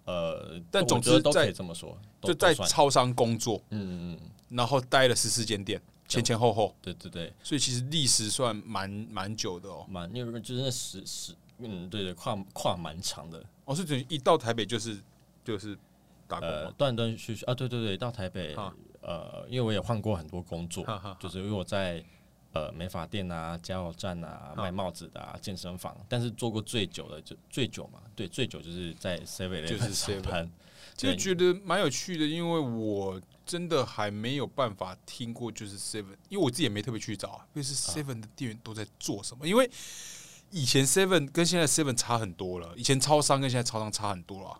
[0.10, 9.86] 呃，但总之都可以这么说，就在超商工作，嗯嗯嗯，然后待了十四间店，前前后后，对对对，所以其实历史算蛮蛮久的哦。
[9.88, 14.98] 蛮因为就是那十十嗯对对跨跨蛮长的，哦，是等于一到台北就是
[15.46, 15.78] 就是
[16.28, 22.04] 打工，呃断断续续啊，对对对，到台北啊呃，因为我也换过很多工作，哈哈，就是因为我在
[22.54, 30.50] 呃美发店啊、加油站啊、卖帽子的啊、健身房，但是做过最久的就最久嘛，对，最久就是在 Seven 就是上班。
[30.96, 39.48] 就觉得蛮有趣的，因为我真的还没有办法听过，就是 Seven，因为我自己也没特别去找啊，就是 Seven 的店员都在做什么。
[39.48, 39.70] 因为
[40.52, 44.60] 以前 Seven 跟现在 Seven 差很多了，以前超商跟现在超商差很多了。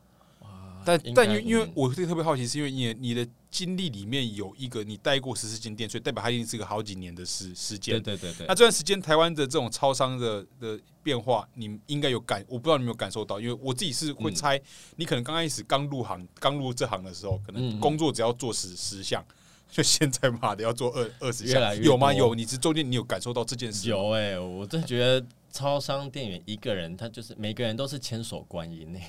[0.98, 8.16] 但但因为因为嗯我是特别好奇，是因为你的你的经历里面有一个你待过十四间店，所以代表它一定是个好几年的时时间对。
[8.16, 14.62] 对对对那，这段时间台湾的这种超商的的变化，你应该有感，我不知道你有没有感受到，因为我自己是会嗯猜，
[14.96, 19.24] 你可能刚开始刚入行、刚入这行的时候，可能工作只要做十十项，
[19.70, 22.14] 就现在妈的要做二二十下，越来越有吗？
[22.14, 23.98] 有，你是中间你有感受到这件事吗？
[23.98, 29.00] 有哎、我真的觉得超商店员一个人，他就是每个人都是千手观音呢、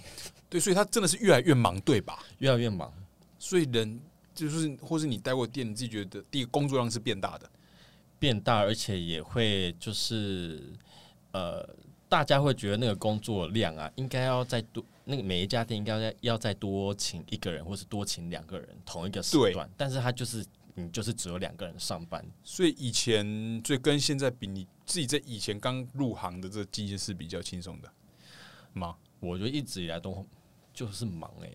[0.50, 2.18] 对，所以他真的是越来越忙，对吧？
[2.38, 2.92] 越来越忙。
[3.38, 3.98] 所以人
[4.34, 7.48] 就是，或是你待过店，你自己觉得第一个工作量是变大的，
[8.18, 10.60] 变大，而且也会就是
[11.30, 11.66] 呃，
[12.08, 27.90] 大家会觉得那个工作量啊，应该要再多，那个每一家店应该要要再多请一个人，或是多请两个人同一个时段，但是他就是你就是只有两个人上班，所以以前所以跟现在比，你自己在以前刚入行的这个机是比较轻松的
[28.72, 28.96] 吗？
[29.20, 30.26] 我觉得一直以来都
[30.72, 31.50] 就是忙哎、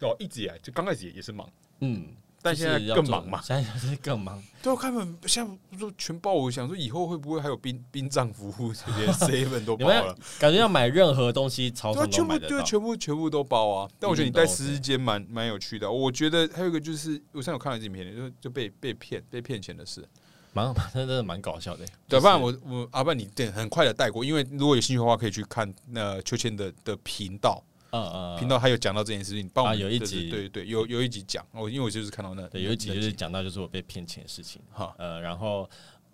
[0.00, 1.48] 哦，一直以来就刚开始也也是忙，
[1.80, 2.06] 嗯，
[2.40, 3.40] 但现在就是更忙嘛。
[3.42, 4.42] 现在就是更忙。
[4.62, 10.14] 对，我看本现在说全包，我想说以后会不会还有殡殡葬服务这些 seven 都你们包了？
[10.38, 12.62] 感觉要买任何东西，超全部对啊，买得到。
[12.62, 13.90] 全部全部都包啊。
[13.98, 15.90] 但我觉得你带一定都十日间蛮蛮有趣的。
[15.90, 20.06] 我觉得还有一个就是，我上次有看到一支影片，就就被被骗被骗钱的事。
[20.54, 21.84] 蛮真的蛮搞笑的。
[21.84, 34.60] 对，就是不然我我阿半你对很快的带过，因为如果有兴趣的话，可以去看那秋千的的频道，呃呃频道还有讲到这件事情，帮我有一集对对对，有有一集讲，我因为我就是看到那对有一集就是讲到就是我被骗钱的事情。
[34.70, 34.94] 哈。
[34.98, 35.68] 呃，然后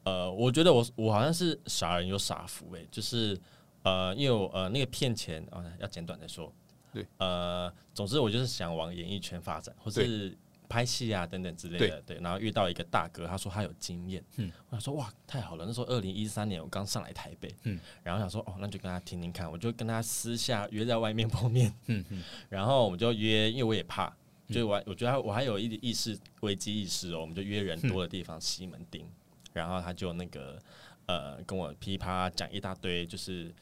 [0.05, 3.39] 呃，我觉得我我好像是傻人有傻福哎、就是
[3.83, 6.53] 呃，因为我呃那个骗钱啊、要简短的说，
[6.93, 10.37] 对，呃，总之我就是想往演艺圈发展，或是
[10.75, 22.25] 拍戏啊等等之类的，对，然后遇到一个大哥，他说他有经验，嗯，我想说哇太好了，那时候二零一三年我刚上来台北，嗯，然后想说哦，那就跟他听听看，我就跟他私下约在外面碰面，嗯嗯。
[22.49, 24.13] 然后我们就约，因为我也怕，
[24.49, 29.05] 就是我我觉得我还有一点意识危机意识哦，我们就约人多的地方西门町，
[29.53, 30.59] 然后他就那个
[31.07, 33.55] 呃跟我噼啪讲一大堆，就是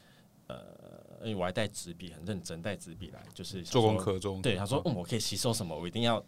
[0.46, 0.56] 呃
[1.24, 3.62] 因为我还带纸笔，很认真带纸笔来，就是。
[3.62, 4.42] 做功课中。
[4.42, 6.24] 对，他说嗯，我可以吸收什么，我一定要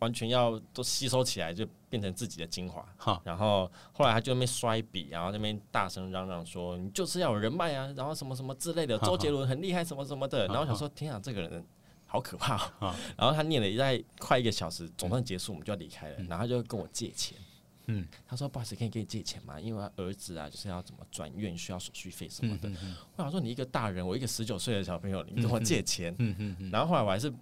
[0.00, 2.86] 完全要都吸收起来，就变成自己的精华。
[2.98, 11.64] 哈然后后来他就那边摔笔，然后那边大声嚷嚷说：“你就是要有人脉啊，然后什么什么之类的，周杰伦很厉害，什么什么的。”然后我想说：“天啊，这个人
[12.04, 16.16] 好可怕、哦！”然后他念了一在快一个小时，总算结束，我们就要离开了。
[16.28, 17.38] 然后他就跟我借钱，
[17.86, 19.58] 嗯，他说：“不好意思，可以给你借钱吗？
[19.58, 22.68] 因为儿子啊，就是要怎么转院，需要手续费什么的。
[22.68, 27.32] 嗯我想说：“你一个大人，我一个十九岁的小朋友，你跟我借钱？”嗯嗯嗯，然后后来我还是。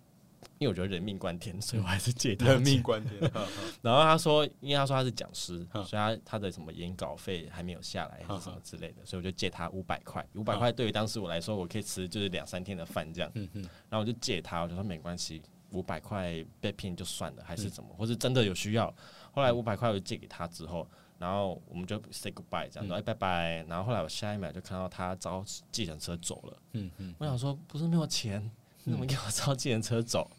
[0.58, 3.18] 因为我觉得人命关天，所以我还是借他人命关天。
[3.82, 10.24] 然后他说，因为他说他是讲师，嗯所以他他的什么演稿费还没有下来，还是什么之类嗯的，所以我就借他五百块。
[10.34, 13.30] 五百块对于当时我来说，我可以吃就是两三天的饭这样。
[13.34, 18.92] 嗯嗯然后我就借他，我就说没关系，五百块被骗就算了，还嗯是怎么，或是真的有需要。
[19.32, 23.64] 后来五百块我就借给他之后，然后我们就 say goodbye 这样嗯说，哎拜拜。
[23.68, 28.50] 然后后来我下一秒就看到他招计程车走了，嗯嗯，我想说不是没有钱，
[28.84, 30.30] 你怎么给我招计程车走？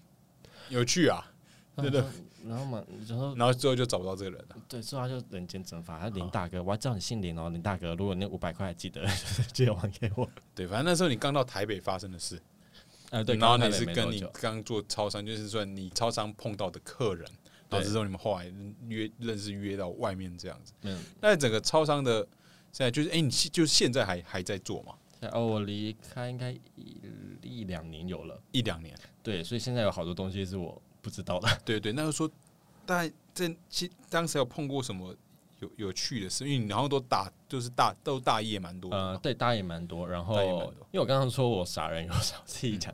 [0.70, 1.32] 有趣啊。
[1.76, 2.06] 对的
[2.48, 4.56] 然后，嘛，然后然后最后就找不到这个人了。
[4.70, 6.00] 对，最后他就人间蒸发。
[6.00, 9.06] 他林大哥，我还知道你姓林哦，林大哥，如果那五百块记得
[9.52, 10.30] 借还给我。
[10.54, 12.42] 对，反正那时候你刚到台北发生的事，
[13.10, 17.28] 呃，对，然后你是跟你刚做超商，就是说你超商碰到的客人，
[17.68, 18.50] 然后之后你们后来
[18.88, 20.72] 约认识约到外面这样子。
[20.84, 22.26] 嗯，那整个超商的
[22.72, 24.94] 现在就是，哎、你现就是现在还还在做吗？
[25.32, 26.62] 哦，我离开应该一
[27.42, 28.96] 一两年有了，一两年？
[29.24, 31.48] 对，所以现在有好多东西是我不知道的。
[31.66, 32.30] 对对，那就说，
[32.86, 35.16] 大概在其当时有碰过什么
[35.60, 36.44] 有有趣的事？
[36.46, 40.08] 因为你好像都大就是大都大业蛮多的呃，对，大也蛮多。
[40.08, 42.94] 然后大也蛮多，因为我刚刚说我傻人有傻，我自己讲，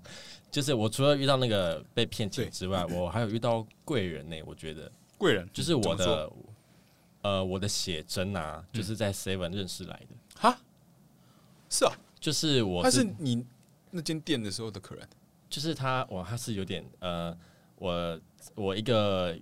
[0.49, 4.35] 就是我除了遇到那个被骗钱之外，我还有遇到贵人呢。
[4.45, 6.31] 我觉得 贵人就是我怎么的，
[7.23, 10.57] 呃，我的写真啊，就是在 Seven 认识来的，哈，
[11.69, 13.45] 是啊，就是我他是你
[13.89, 15.05] 那间店的时候的客人。
[15.49, 17.37] 就是他，哇，他是有点呃，
[17.75, 18.17] 我
[18.55, 19.37] 我一个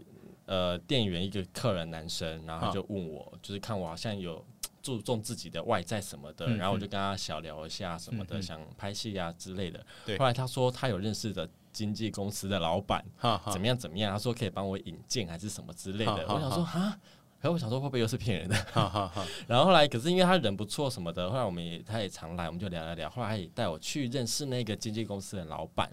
[0.48, 4.44] 呃店员一个客人男生，然后他就问我，就是看我好像有
[4.82, 9.86] 注重自己的外在什么的，嗯然后我就跟他小聊一下什么的，想拍戏啊之类的。
[10.18, 13.06] 后来他说他有认识的经纪公司的老板，
[13.52, 16.26] 怎么样怎么样，他说可以帮我引荐还是什么之类的。
[16.26, 17.00] 哈哈我想说哈。
[17.42, 18.56] 然后我想说会不会又是骗人的？
[19.48, 23.10] 然后后来，可是因为他人不错什么的，后来我们也他也常来，我们就聊聊聊。
[23.10, 25.90] 后来他也带我去认识那个经纪公司的老板，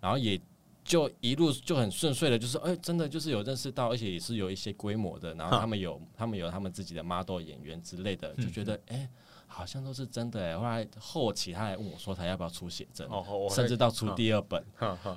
[0.00, 0.40] 然后也
[0.82, 9.06] 就一路就很顺遂的，就是哎、真的就是有认识到，而且也是有一些规模的，然后他们有他们有他们自己的 model 演员之类的，就觉得哎、
[9.58, 10.56] 好像都是真的哎。
[10.56, 14.64] 后来后期他还问我说他要不要出写真，哦，甚至到出第二本，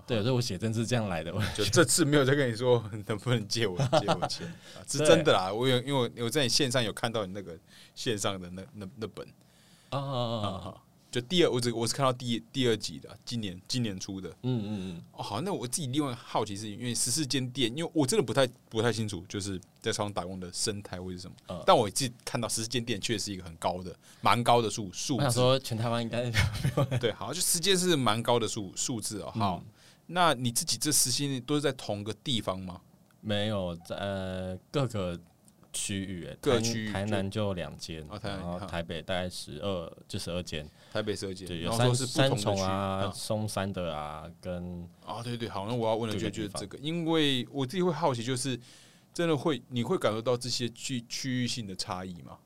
[0.08, 1.32] 对，所以我写真是这样来的。
[1.32, 5.54] 我就这次没有再跟你说能不能借我借我钱， 啊是真的啦。
[5.54, 7.56] 我有因为我我在你线上有看到你那个
[7.94, 9.28] 线上的那那那本！
[9.92, 10.74] 啊，
[11.12, 14.30] 就第二，我只我是看到第第二集的，今年今年出的。
[14.44, 21.36] 嗯嗯嗯哦，好，那我自己另外好奇是因为十四间店，因为我真的不太不太清楚，就是在超商打工的生态会是什么。
[21.50, 25.20] 嗯但我自己看到十四间店确实是一个很高的、蛮高的数数字。
[25.20, 26.32] 我想说，全台湾应该
[26.98, 29.32] 对，好，就十间是蛮高的数数字哦。
[29.36, 29.72] 好，嗯
[30.08, 32.80] 那那你自己这十间店都是在同个地方吗？
[33.22, 35.20] 没有在呃各个
[35.74, 43.12] 区域，欸台各区域台南就两间然后台北大概十二就十二间，台北十二间，对，有然后三三说是不同的区重啊、啊。
[43.12, 48.60] 松山的啊，跟啊，对对，好，那我要问的就是这个，因为我自己会好奇，就是
[49.14, 52.38] 真的会你会感受到这些区区域性的差异吗？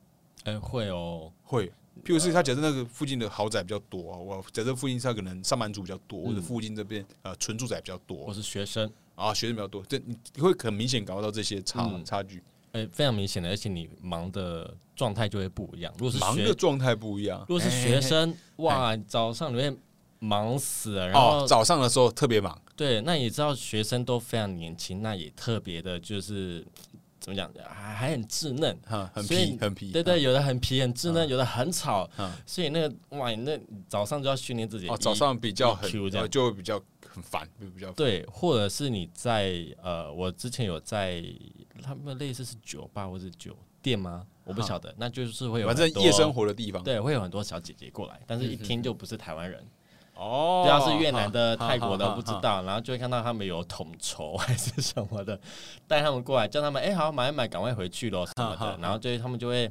[0.44, 1.66] 哎会哦，会，
[2.04, 12.04] 譬如是他假设那个附近的豪宅比较多啊，我假设附近他可能上班族比较多，或者嗯附近这边呃纯住宅比较我多是学生，啊，学生比较多，这你你会很明显感受到这些差嗯。
[12.04, 12.40] 差距，
[12.72, 15.92] 哎非常明显的，而且你忙的状态就会不一样。
[15.98, 17.44] 如果是学忙的状态不一样。
[17.48, 19.76] 如果是哎学生，哇，早上你会
[20.18, 26.66] 忙死了，然后哦，早上的时候特别忙，对，那也知道学生都非常年轻，那也特别的，就是
[27.20, 28.76] 怎么讲，还还很稚嫩。
[28.86, 34.88] 哈，很皮很皮，对对，有的很皮很稚嫩，嗯有的很吵，嗯所以那个哇，那早上就要训练自己。
[34.88, 36.80] 哦，早上比较很 EQ 这样呃就会比较
[37.16, 41.24] 很烦，就比较对，或者是你在呃，我之前有在
[41.82, 44.26] 他们类似是酒吧或者酒店吗？
[44.44, 49.66] 我不晓得，那就是会有反正夜生活的地方，对，会有很多小姐姐过来，但是一听就不是台湾人，
[50.14, 55.40] 哦，对啊，是越南的、泰国的，不知道，然后就会看到他们有统筹还是什么的，
[55.88, 58.78] 带他们过来，叫他们哎、好买一买，赶快回去咯什么的。
[58.82, 59.70] 然后就他们就会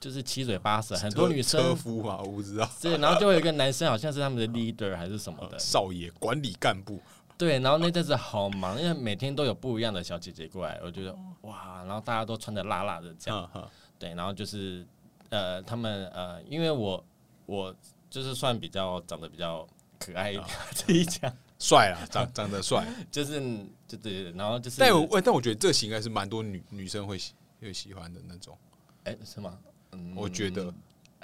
[0.00, 6.98] 就是七嘴八舌，很多女生车夫嘛，我不知道， 对，然后就会有一个男生好像是他们的 leader 还是什么的，少爷管理干部，
[7.36, 14.86] 对，然后那阵子好忙，因为每天都有不一样的小姐姐过来，我觉得哇，然后大家都穿的辣辣的这样，对，然后就是
[15.28, 17.04] 呃，他们呃，因为我
[17.46, 17.74] 我
[18.08, 21.30] 就是算比较长得比较可爱一点，这一讲。
[21.60, 22.82] 帅啊，长长得帅。
[23.10, 23.38] 就是
[23.86, 28.56] 就对，然后就是，但我但我觉得这型应该是蛮多女女生会喜会喜欢的那种，
[29.04, 29.58] 哎、是吗？
[29.92, 30.72] 嗯我觉得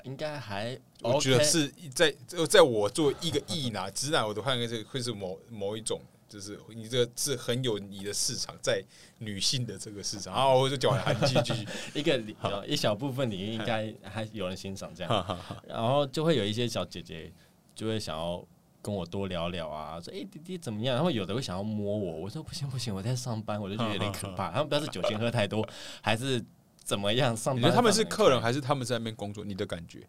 [0.05, 2.15] 应该还，我觉得是在
[2.49, 8.81] 在我作为一个异男 直男，我的话应该是会是某某一种，就是你这个是很有你的市场在
[9.19, 10.33] 女性的这个市场。
[10.35, 11.67] 然后 我就讲完了，你继续继续。
[11.99, 12.23] 一个
[12.67, 17.33] 一小部分领域应该还有人欣赏这样，然后就会有一些小姐姐
[17.75, 18.45] 就会想要
[18.81, 20.95] 跟我多聊聊啊，说哎、弟弟怎么样？
[20.95, 24.53] 然后有的会想要摸我，我说不行不行，我在上班，我就觉得有点可怕。
[24.53, 25.67] 他们不知道是酒精喝太多
[26.01, 26.41] 还是
[26.87, 29.45] 怎么样，上班你觉得他们是客人还是他们在那边工作？
[29.45, 30.07] 你的感觉？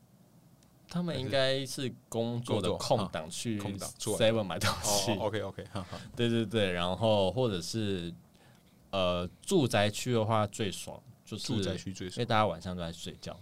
[0.88, 5.66] 他们应该是工作的空档去 Seven 买东西，哦，OK OK。
[6.16, 8.13] 对对对，然后或者是
[8.92, 12.18] 呃住宅区的话最爽，就是住宅区最爽。
[12.18, 13.38] 因为大家晚上都在睡觉，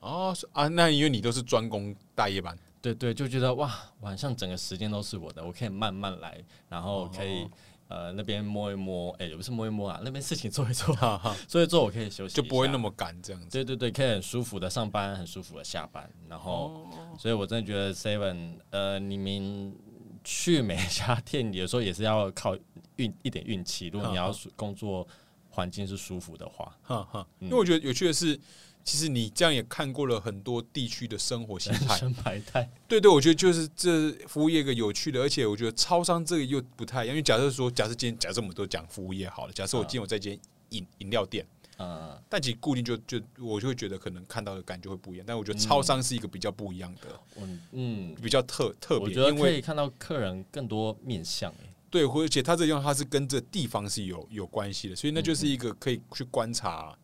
[0.00, 3.70] 哦啊，那因为你都是专攻大夜班，对对，就觉得哇，
[4.00, 7.50] 晚上整个时间都是我的，我可以慢慢来，然后可以、哦
[7.88, 12.76] 呃那边摸一摸，哎、也不是摸一摸啊，那边事情做一做，哈 哈，做一做我可以休息，就不会那。
[12.78, 13.48] 么赶这样子。
[13.50, 19.74] 对对对，可以很舒服的上班，很舒服的下班，然后，哦，所以我真的觉得 Seven，呃，你们
[20.22, 22.54] 去每一家店，有时候也是要靠
[22.96, 23.88] 运一点运气。
[23.88, 25.06] 如果你要舒工作
[25.48, 28.38] 环境是舒服的话，哈哈，嗯因为我觉得有趣的是，
[28.86, 31.96] 其实你这样也看过了很多地区的生活形态。
[31.98, 37.14] 生百态，对对，我觉得就是这服务业一个有趣的，而且我觉得超商这个又不太一样。
[37.14, 41.44] 因为假设说，假设今天假设我们都讲服务业好了，假设我今天我在一间饮饮料店，
[41.78, 45.24] 嗯，但其实固定就就我就会觉得可能看到的感觉会不一样。
[45.26, 56.96] 但我觉得超商是一个比较不一样的，嗯嗯，比较特特别，我觉得因为可以看到客人更多面相、欸，对，而且它这个地方它是跟这地方是有有关系的，所以那就是一个可以去观察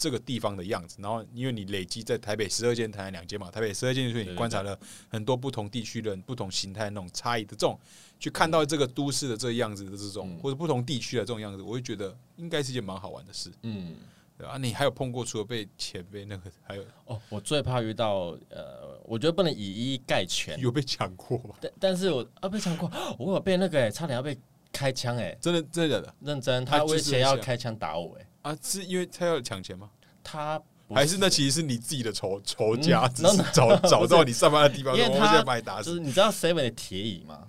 [0.00, 0.96] 这个地方的样子。
[1.00, 4.76] 然后因为你累积在台北十二间、台南两间嘛，台北十二间，所以对对你观察了
[5.08, 7.78] 很多不同地区的不同形态那种差异的这种，
[8.18, 13.52] 去看到这个都市的这个样子的这种，嗯或者不同地区的这种样子，我就觉得应该是一件蛮好玩的事。
[13.62, 13.94] 嗯。
[14.38, 19.58] 对啊，你还有碰过除了被钱被那个，还有哦，我最怕遇到呃，我觉得不能以
[19.92, 21.54] 一概全，有被抢过吗？
[21.60, 24.34] 但但是我啊被抢过， 我有被那个哎、差点要被
[24.72, 28.56] 开枪哎、真的真的假的认真，他威胁要想开枪打我哎、啊？
[28.62, 29.90] 是因为他要抢钱吗？
[30.22, 35.84] 他不还是那其实是你自己的仇仇家， 嗯只是找找到你上班的地方，因为他现在把你打死。
[35.90, 37.48] 就是你知道 Seven 的铁椅吗？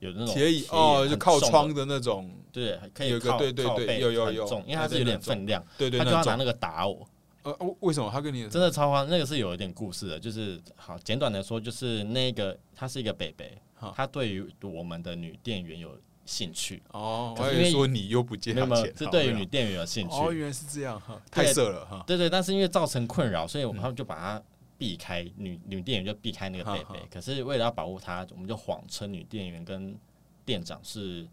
[0.00, 7.08] 有那种铁椅哦，就靠窗，的那种，对，可以有一个靠对对对有有有，因为它有点分量，对对，他就要拿那个打我，
[7.42, 9.06] 呃，为什么他跟你真的超欢。
[9.08, 19.12] 那个是有一点故事的，就是好简短的说，就是那个他是一个北北好，他对于我们的女店员有兴趣，哦，可是因为我还以说你又不借没有没有他钱，好没有。
[19.12, 20.14] 是对于女店员有兴趣。
[20.14, 24.42] 哦，原来是这样哈，太色了哈，对对，但是因为造成困扰，所以我们他们就把他
[24.78, 29.96] 避开女女店员就避开那个哈北北，可是为了要保护她，我们就谎称女店员跟
[30.44, 31.26] 店长是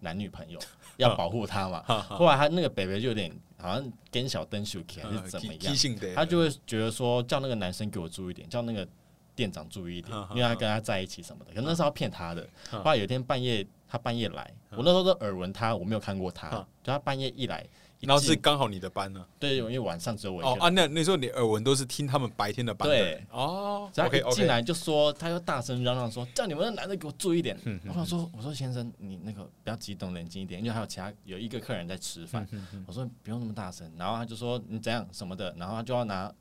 [0.00, 0.58] 男女朋友，
[0.96, 1.82] 要保护她嘛。
[1.82, 5.74] 后来他那个北北就有点好像跟小灯秀起还是怎么样，
[6.14, 8.86] 他就会觉得说叫那个男生给我注意一点，叫那个
[9.34, 11.50] 店长注意一点因为他跟他在一起什么的。
[11.50, 12.48] 可能那是要骗他的。
[12.70, 17.66] 后来有一天半夜，他半夜来，我那时候都耳闻他，我没有看过他哈，就他半夜一来，
[18.00, 19.26] 然后是刚好你的班呢。
[19.38, 20.58] 对，因为晚上只有我一个人。
[20.60, 23.90] 哦啊，那那时候你耳闻都是听他们白天的班的人哦。
[23.92, 27.58] 只要 OK 一进来就说，他又大声嚷嚷说：“叫你们那男的给我注意一点。
[27.64, 32.46] 嗯”我想说：“我说先生，你那个不要激动，冷静一点，因为还有其他有一个客人在吃饭。
[32.52, 36.32] 嗯我说：“不用那么大声。”然后他就说：“你怎样什么的？”然后他就要拿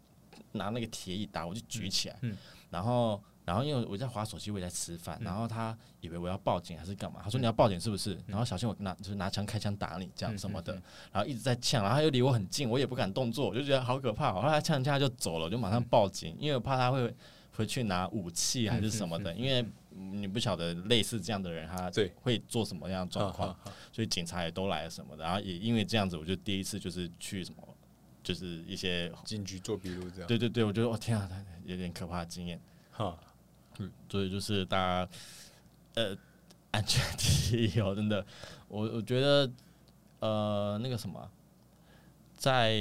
[0.52, 2.18] 拿那个铁椅打我，就举起来。
[2.22, 2.38] 嗯
[2.70, 7.22] 然后然后因为我在划手机，我也在吃饭，然后他以为我要报警还是干嘛？
[7.24, 10.74] 他说：“你要报警是不是？”然后小心我拿就是拿枪开枪打你这样什么的。
[11.14, 14.42] 然后一直在呛，然后他又离我很近，我也不敢动作，我就觉得好可怕、哦。
[14.42, 17.16] 后来他呛一下就走了，我就马上报警，因为我怕他会
[17.56, 23.58] 回去拿武器还是什么的，因为你不晓得类似这样的人他对会做什么样的状况，
[23.94, 25.24] 所以警察也都来了什么的。
[25.24, 27.66] 然后也因为这样子，我就第一次就是去什么，
[28.22, 30.28] 就是一些警局做笔录这样。
[30.28, 31.30] 对对对，我觉得我、哦、天啊，
[31.64, 32.60] 有点可怕的经验。
[32.92, 33.16] 哈，
[33.80, 35.10] 嗯，所以就是大家
[35.96, 36.16] 呃
[36.72, 38.26] 安全第一哦，真的，
[38.68, 39.52] 我我觉得
[40.20, 41.30] 呃那个什么，
[42.36, 42.76] 在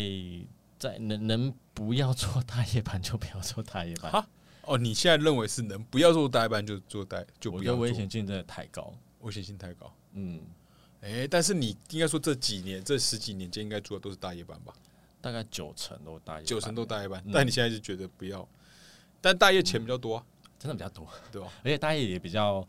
[0.78, 4.12] 在能能不要做大夜班就不要做大夜班。
[4.12, 4.28] 哈
[4.62, 8.92] 哦，你现在认为是能不要做大夜班就做大就不要做险性真的太高。
[9.20, 9.92] 危险性太高。
[10.12, 10.40] 嗯，
[11.01, 14.72] 哎，但是你应该说这几年这十几年间应该做的都是大夜班吧？
[15.20, 18.47] 大概九成都大夜班，九成都大夜班嗯，但你现在就觉得不要，
[19.20, 20.26] 但大夜钱比较多啊，
[20.59, 21.48] 真的比较多，对吧？
[21.64, 22.66] 而且大家也比较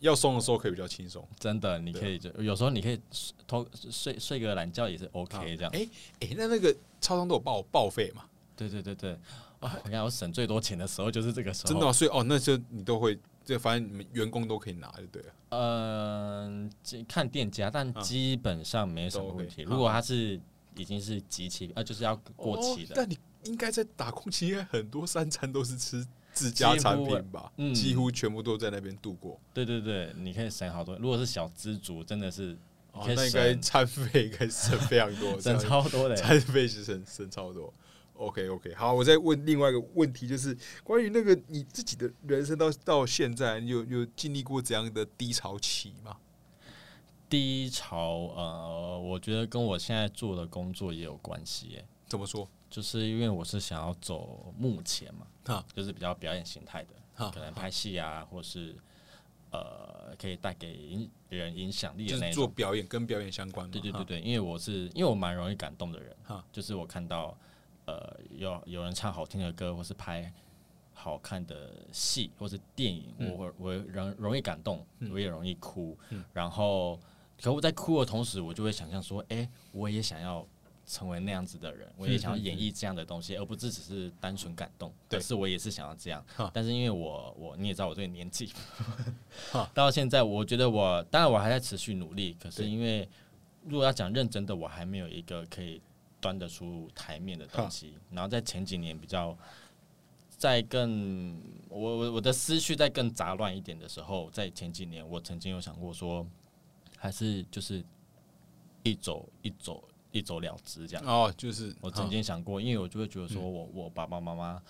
[0.00, 1.26] 要松的时候可以比较轻松。
[1.38, 3.00] 真的，你可以就有时候你可以
[3.46, 5.70] 偷睡睡个懒觉也是 OK 这样。
[5.72, 5.88] 哎
[6.20, 8.24] 哎，那那个超商都有报报废嘛？
[8.56, 9.18] 对对对对，
[9.60, 11.68] 啊，你看我省最多钱的时候就是这个时候。
[11.68, 11.92] 真的吗？
[11.92, 15.28] 所以哦，那就你都会，这反正你们员工都可以拿就对了。
[15.50, 19.62] 嗯，这看店家，但嗯基本上没什么问题。
[19.62, 20.40] 如果他是
[20.76, 27.52] 已经是集期，呃，就是要过期的，哦但你应该在打工期间很多三餐都是吃自家产品吧？
[27.56, 29.38] 嗯几乎全部都在那边度过。
[29.52, 30.96] 对对对，你可以省好多。
[30.98, 32.56] 如果是小资族，真的是
[32.92, 36.16] 哦那应该餐费应该省非常多， 省超多的。
[36.16, 37.72] 餐费是省省超多。
[38.14, 46.16] OK OK，好，我再问另外一个问题，就是关于那个你自己的人生到到现在，你有有经历过怎样的低潮期吗？
[47.28, 51.84] 低潮，呃，我觉得跟我现在做的工作也有关系耶。
[52.06, 52.46] 怎么说？
[52.72, 55.62] 就是因为我是想要走幕前嘛，哈。
[55.74, 58.74] 就是比较表演形态的，哈可能拍戏啊，或是
[59.50, 62.36] 呃，可以带给影人影响力的那一种。
[62.36, 67.36] 做表演，跟表演相关对对对对，因为我是因为我蛮容易感动的人哈，就是我看到
[67.84, 70.32] 呃有有人唱好听的歌，或是拍
[70.94, 73.30] 好看的戏或是电影，嗯。
[73.32, 75.12] 我会我会容容易感动，嗯。
[75.12, 76.98] 我也容易哭嗯，然后
[77.38, 80.46] 可我在哭的同时，我就会想象说，哎，我也想要。
[80.92, 84.92] 成为那样子的人，我也想要演绎这样的东西，而不是只是单纯感动。
[85.08, 85.18] 对。
[85.18, 86.22] 可是我也是想要这样，
[86.52, 88.52] 但是因为我我你也知道我这个年纪，
[89.72, 93.08] 到现在我觉得我当然我还在持续努力，可是因为
[93.64, 95.80] 如果要讲认真的，我还没有一个可以
[96.20, 97.94] 端得出台面的东西。
[98.10, 99.34] 然后在前几年比较
[100.36, 101.40] 在更
[101.70, 106.26] 我我我的思绪在更杂乱一点的时候，在前几年我曾经有想过说，
[106.98, 107.82] 还是就是
[108.82, 109.82] 一走一走
[110.12, 111.04] 一走了之这样。
[111.04, 113.52] 哦，就是我曾经想过，因为我就会觉得说嗯。
[113.52, 114.62] 我我爸爸妈妈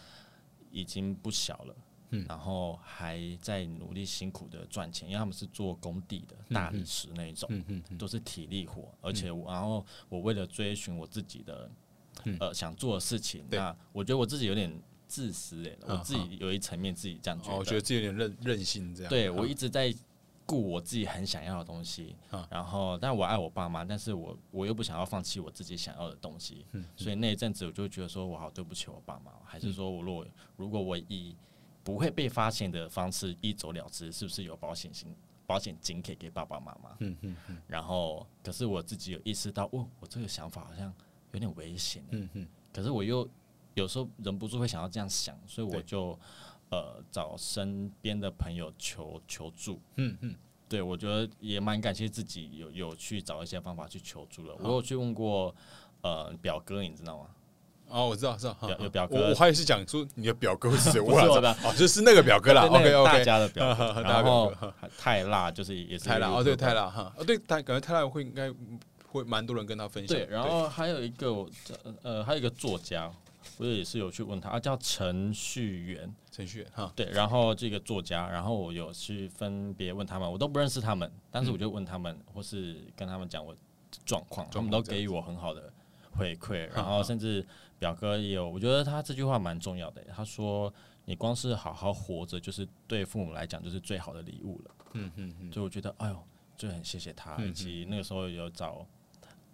[0.70, 1.76] 已经不小了，
[2.10, 2.24] 嗯。
[2.28, 7.98] 然后还在努力辛苦的赚钱，因为他们是做工地的大理石那一种，嗯嗯嗯。
[7.98, 11.70] 都是体力活，而且然后我为了追寻我自己的
[12.24, 12.36] 嗯。
[12.40, 14.72] 呃想做的事情，那我觉得我自己有点
[15.08, 19.10] 自私我自己有一层面自己这样觉得，我觉得自己有点任任性这样。
[19.10, 19.92] 对我一直在
[20.44, 26.84] 顾我自己很想要的东西啊，然后但我爱我爸妈，但是我我又不想要放弃我自己想要的东西，嗯。
[26.96, 30.26] 所以那一阵子我就觉得说我好对不起我爸妈，还是说我如果
[30.56, 31.36] 如果我以
[31.84, 35.14] 不会被发现的方式一走了之，是不是有保险金
[35.46, 36.96] 保险金可以给爸爸妈妈？
[37.00, 37.62] 嗯嗯嗯。
[37.66, 40.92] 然后可是我自己有意识到，哦，我这个想法好像
[41.32, 42.48] 有点危险，嗯嗯。
[42.72, 43.28] 可是我又
[43.74, 45.82] 有时候忍不住会想要这样想，所以我对。
[45.82, 46.18] 就
[46.72, 49.78] 呃找身边的朋友求求助。
[49.96, 50.34] 嗯嗯，
[50.68, 54.54] 对，我觉得也蛮感谢自己有有去找一些方法去求助了。
[54.58, 55.54] 我有去问过
[56.00, 57.26] 呃表哥，你知道吗？
[57.88, 62.62] 哦，我知道，知道，有表哥我我还是讲说你的表哥是谁， 我的哪知道哦，就是那个表哥啦。
[62.64, 66.88] OK 大家的表哥， 太辣就是也是太辣哦，对太辣。
[66.88, 68.50] 哈，哦对，泰感觉太辣会应该
[69.06, 70.16] 会蛮多人跟他分享。
[70.16, 71.46] 对，然后还有一个我
[72.02, 73.12] 呃，还有一个作家，
[73.58, 83.56] 我也是有去问他，啊，叫程序员，程序员哈，对，然后这个作家，然后我有去分别问他们，我都不认识他们，但是我就问他们，或是跟他们讲我
[84.04, 85.72] 状况，他们都给予我很好的
[86.12, 87.46] 回馈，然后甚至
[87.78, 90.72] 表哥也有，我觉得他这句话蛮重要的，他说
[91.04, 94.70] 你光是好好活着，就是对父母来讲就是最好的礼物了。
[94.92, 96.22] 嗯嗯嗯，所以我觉得，哎呦，
[96.56, 98.86] 就很谢谢他，以及那个时候有找。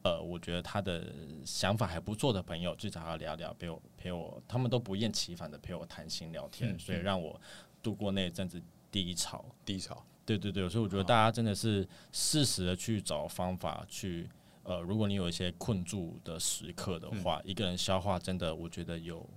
[0.02, 1.12] 呃，我觉得他的
[1.44, 7.40] 想法还不错的朋友，去找他聊聊，陪我陪我，他们都不厌其烦的陪我谈心聊天，所以让我
[7.82, 9.44] 度过那一阵子低潮。
[9.64, 14.28] 低潮，对对对，所以我觉得大家真的是适时的去找方法去，
[14.62, 19.28] 呃，如果你有一些困住的时刻的话，一个人消化真的，我觉得有。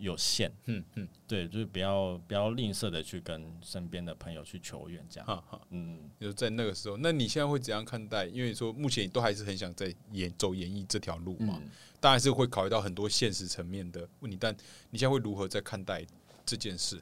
[0.00, 8.24] 有限，嗯嗯，对，就是不要不要吝啬的去跟身边的朋友去求援，这样，哈哈，嗯，就在那个时候，那你现在会怎样看待？
[8.24, 11.60] 因为说目前你都还是很想在演走演艺这条路嘛，
[12.00, 14.56] 当然是会考虑到很多现实层面的问题，但
[14.88, 16.02] 你现在会如何在看待
[16.46, 16.98] 这件事？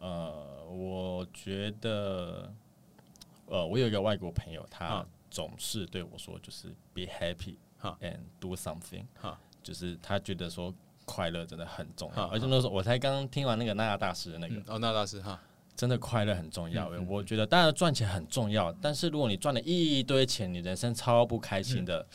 [0.00, 2.52] 呃，我觉得，
[3.46, 7.54] 呃，我有一个外国朋友，他总是对我说，就是 be happy
[8.00, 10.74] and do something，哈，就是他觉得说。
[11.12, 15.42] 快乐真的很重要，而且那时候我才刚听完那个娜娜大师的那个哦，娜大师哈，
[15.74, 16.88] 真的快乐很重要。
[17.08, 22.06] 我觉得当然赚钱很重要，但是如果你赚了一堆钱，你人生超不开心的，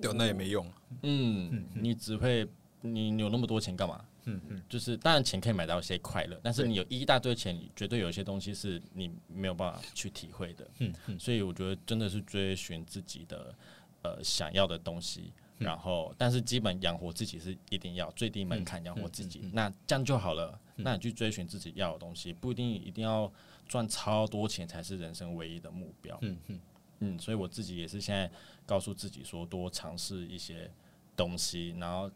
[0.00, 0.66] 对，那也没用。
[1.02, 2.48] 嗯，你只会
[2.80, 4.02] 你有那么多钱干嘛？
[4.24, 10.66] 嗯嗯，就是当然钱可以买到一些快乐，但是你有一大堆钱，你绝对有一些东西是你没有办法去体会的。
[10.78, 13.54] 嗯嗯，所以我觉得真的是追寻自己的
[14.02, 15.32] 呃想要的东西。
[15.62, 20.58] 然后，但是基本养活自己是一定要最低门槛养活自己，那这样就好了。
[20.76, 23.30] 那你去追寻自己要的东西，不一定一定要
[23.68, 26.18] 赚超多钱才是人生唯一的目标。
[26.22, 26.60] 嗯嗯
[27.00, 28.30] 嗯，所以我自己也是现在
[28.64, 30.70] 告诉自己说，多尝试一些
[31.16, 32.10] 东西，然后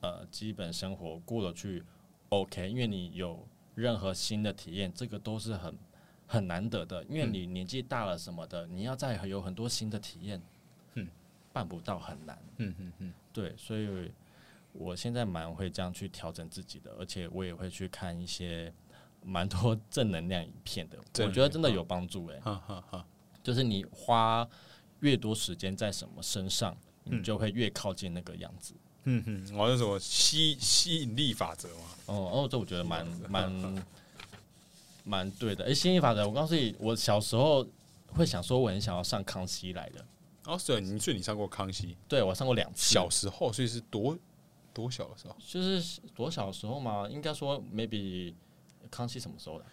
[0.00, 1.82] 呃，基本生活过得去
[2.28, 2.68] OK。
[2.68, 5.76] 因为你有任何新的体验，这个都是很
[6.26, 7.02] 很难得的。
[7.04, 10.40] 因为你年纪大了什么的，你要再有很多新的体验。
[11.56, 14.12] 办不到很难，嗯嗯嗯，对，所以
[14.74, 18.70] 我现在蛮会这样去调整自己的，而且我也会去看一些
[19.22, 23.06] 蛮多正能量影片的，我觉得真的有帮助哎，哈哈哈，
[23.42, 24.46] 就是你花
[25.00, 33.82] 越多时间在什么身上，你就会越靠近那个样子，嗯哼，我那什么吸吸引力法则嘛，哦哦，这我觉得蛮蛮
[35.04, 37.66] 蛮对的，哎，吸引力法则，我告诉你，我小时候
[38.08, 40.04] 会想说，我很想要上康熙来的。
[40.46, 41.96] 哦，所以你上过康熙？
[42.08, 42.92] 对，我上过两次。
[42.92, 44.16] 小时候，所以是多
[44.72, 45.36] 多小的时候？
[45.46, 47.08] 就是多小的时候嘛？
[47.08, 48.32] 应该说，maybe
[48.90, 49.64] 康熙什么时候的？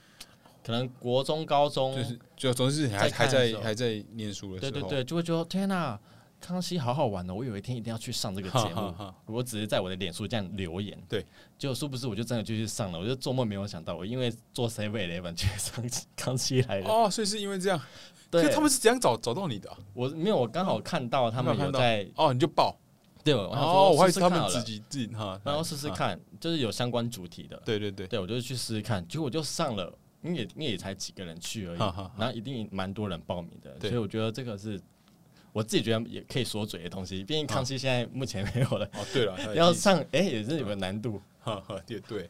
[0.64, 4.72] 可能国中、高中，就是就总是还还在还在念书的时候。
[4.72, 6.00] 对对对，就会觉得天哪，
[6.44, 7.34] 康熙好好玩哦！
[7.34, 8.94] 我有一天一定要去上这个节目。
[9.26, 11.26] 我只是在我的脸书这样留言，对，
[11.58, 13.00] 结果殊不知我就真的就去上了。
[13.00, 15.82] 我就做梦没有想到，我因为做 C 位的本去上
[16.18, 16.90] 康熙来了。
[16.90, 17.82] 哦，所以是因为这样。
[18.30, 19.72] 对，他们是怎样找找到你的？
[19.94, 22.76] 我没有，我刚好看到他们有在哦，你就报。
[23.24, 27.56] 对，哦，我还是他们自己自己哈，然后试试看，就是有相关主题的。
[27.64, 31.80] 对对对，对我就是去试试看，结果我就上了，因为因为也才几个人去而已，
[32.18, 34.82] 然后一定蛮多人报名的，所以我觉得这个是
[35.54, 37.24] 我自己觉得也可以说嘴的东西。
[37.24, 38.86] 毕竟康熙现在目前没有了。
[38.94, 41.22] 哦，对了， 要上哎也是有个难度。
[41.40, 42.30] 哈 哈，对对。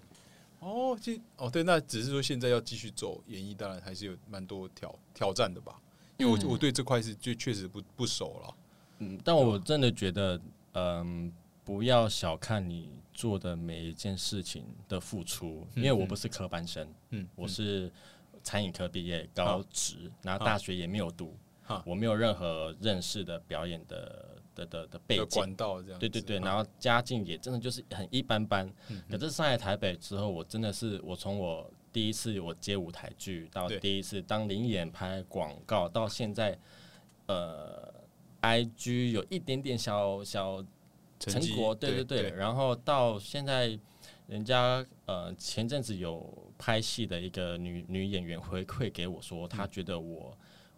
[0.60, 5.80] 哦，这哦对，那只是说现在要继续走演艺，当然还是有蛮多挑挑战的吧。
[6.18, 8.56] 因为我我对这块是就确实不不熟了，
[9.00, 10.40] 嗯，但我真的觉得，
[10.74, 11.32] 嗯，
[11.66, 17.92] 不要小看你做的每一件事情的付出，因为我不是科班生，嗯，我是
[18.44, 21.36] 餐饮科毕业，高职，然后大学也没有读，
[21.86, 25.26] 我没有任何认识的表演的的的的背景。
[25.32, 28.70] 管道这样，对对对，然后家境也真的就是很一般般，
[29.10, 31.70] 可是上来台北之后，我真的是我从我。
[31.94, 36.58] 第一次我接舞台剧，到第一次当领演拍广告，到现在，
[37.28, 37.94] 呃
[38.42, 40.66] ，I G 有一点点小小
[41.20, 43.80] 成果，对对对，然后到现在，
[44.26, 50.36] 人家呃前阵子有拍戏的一个女女演员回馈给我说，她觉得我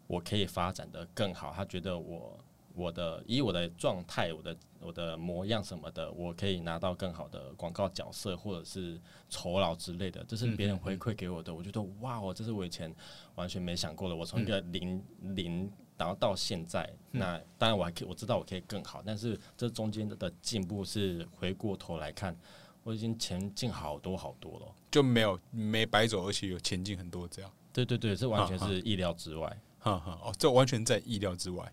[0.07, 2.39] 我可以发展的更好，他觉得我。
[2.77, 8.99] 我的以我的状态，我的我的模样什么的，我可以拿到更好的广告角色，或者是
[9.29, 11.55] 酬劳之类的，这是别人回馈给我的。
[11.55, 12.93] 我觉得哇，哦，这是我以前
[13.35, 14.15] 完全没想过的。
[14.17, 22.37] 我从一个零零，然后到现在，那当然我还可以，我知道我可以更好，但是这中间的进步是回过头来看，
[22.83, 27.49] 我已经前进好多好多了，就没有没白走，而且有前进很多这样。
[27.71, 29.57] 对对对，这完全是意料之外。
[29.85, 31.71] 哈哈，哦，这完全在意料之外。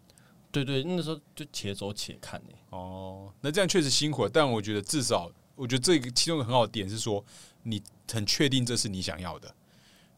[0.51, 2.51] 对对，那时候就且走且看呢。
[2.69, 7.25] 哦，那这样确实辛苦，但我觉得至少我觉得这个其中一个很好的点是说，
[7.63, 7.83] 你
[8.13, 9.55] 很确定这是你想要的，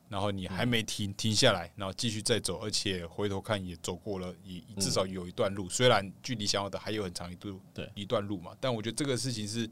[0.09, 9.70] 然后你还没停停下来，然后继续再走，而且回头看也走过了，也至少有一段路，虽然距离想要的还有很长一段对一段路嘛，但我觉得这个事情是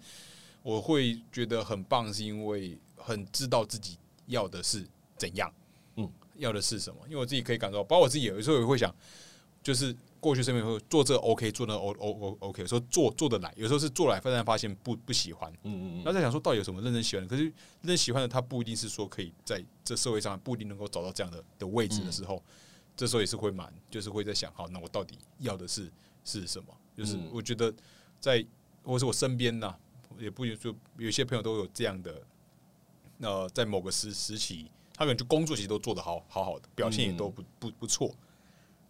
[0.63, 5.62] 我会觉得很棒，是因为很知道自己要的是怎样，嗯，
[6.43, 8.95] 要的是什么，因为我自己可以感受到，包括我自己有的时候也会想，
[9.63, 9.97] 就是。
[10.23, 17.29] 过去身边会做这个 OK，做那 O O O OK，说做做得来，有时候是做来，发现发现不不喜欢，嗯嗯嗯，那在想说到底有什么认真喜欢的？
[17.29, 17.53] 可是认
[17.89, 22.41] 真喜欢的他不一定是说可以在这社会上不一定能够找到这样的的位置的时候，
[22.97, 25.91] 这时候也是会蛮就是会在想，好，那我到底要的是
[26.25, 26.67] 是什么？
[26.97, 27.75] 就是嗯我觉得
[28.21, 28.47] 在
[28.85, 29.75] 或是我身边呐、
[30.21, 32.23] 也不一定说有些朋友都有这样的，
[33.19, 34.71] 呃，在某个时时期，
[35.03, 38.15] 他可能就工作其实都做得好好好的，表现也都不不不错，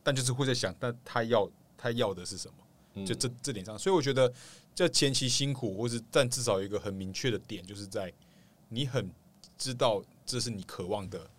[0.03, 2.55] 但就是会在想，但他要他要的是什么？
[2.95, 3.07] 嗯。
[3.07, 4.31] 就这这点上，所以我觉得
[4.75, 8.13] 这前期辛苦，或是但至少有一个很明确的点，就是在
[8.69, 9.11] 你很
[9.57, 11.31] 知道这是你渴望的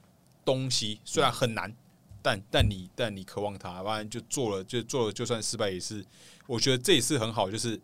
[0.43, 1.71] 东西，虽然很难，
[2.23, 6.03] 但但你但你渴望它，不然就做了，就做了，就算失败也是，
[6.47, 7.79] 我觉得这也是很好，就是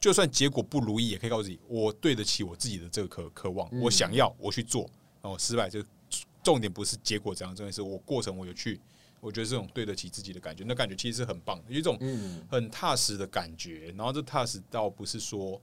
[0.00, 4.88] 就算结果不如意，也可以告诉自己，我对得起我自己的这个渴渴望，我想要我去做，
[5.20, 5.84] 然后失败就
[6.42, 8.80] 重点不是结果怎样，重点是我过程我有去。
[9.20, 13.92] 我觉得这种对得起自己的感觉，那感觉其实是很棒的，有一种嗯很踏实的感觉。
[13.94, 15.60] 然后这踏实倒不是说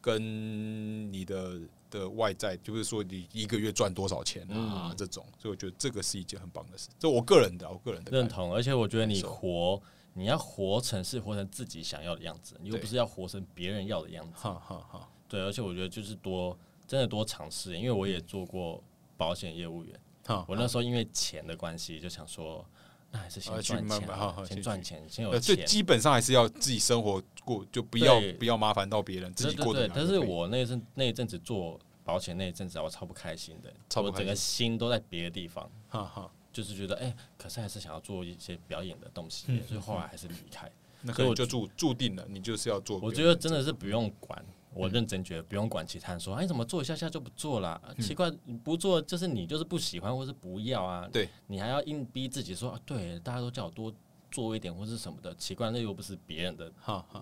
[0.00, 1.58] 跟你的
[1.90, 5.26] 的外在，就是说你一个月赚多少钱啊、嗯这种。
[5.36, 6.88] 所以我觉得这个是一件很棒的事。
[6.96, 8.12] 这我个人的，我个人的。
[8.12, 9.82] 认同，而且我觉得你活，
[10.14, 14.34] 你要活成是活成自己想要的样子，你又不是要活成别人要的样子。
[14.36, 16.56] 哈哈哈，对，而且我觉得就是多
[16.86, 18.80] 真的多尝试，因为我也做过
[19.16, 22.64] 保险业务员，哈我那时候因为钱的关系，就想说，
[23.10, 25.66] 那还是先赚钱好了，慢慢好好先赚钱，先有钱，最钱。
[25.66, 40.70] 基本上还是要自己生活过，就不要不要麻烦到别人，自己过得但是我那一阵那一阵子做保险那一阵子啊，我超不开心的，超不开心我整个心都在别的地方，哈哈，就是觉得哎、可是还是想要做一些表演的东西，嗯所以后来还是离开。
[41.02, 42.98] 那可所以我能就注注定了，你就是要做。
[43.00, 44.44] 我觉得真的是不用管，
[44.74, 47.70] 我认真觉得不用管其他人说，哎，怎么做一下下就不做了？
[47.70, 51.08] 啊奇怪，你不做就是你就是不喜欢或是不要啊？
[51.12, 53.92] 对，你还要硬逼自己说，啊，对，大家都叫我多
[54.30, 56.72] 做一点或是什么的，奇怪，那又不是别人的，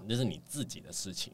[0.06, 1.32] 那是你自己的事情。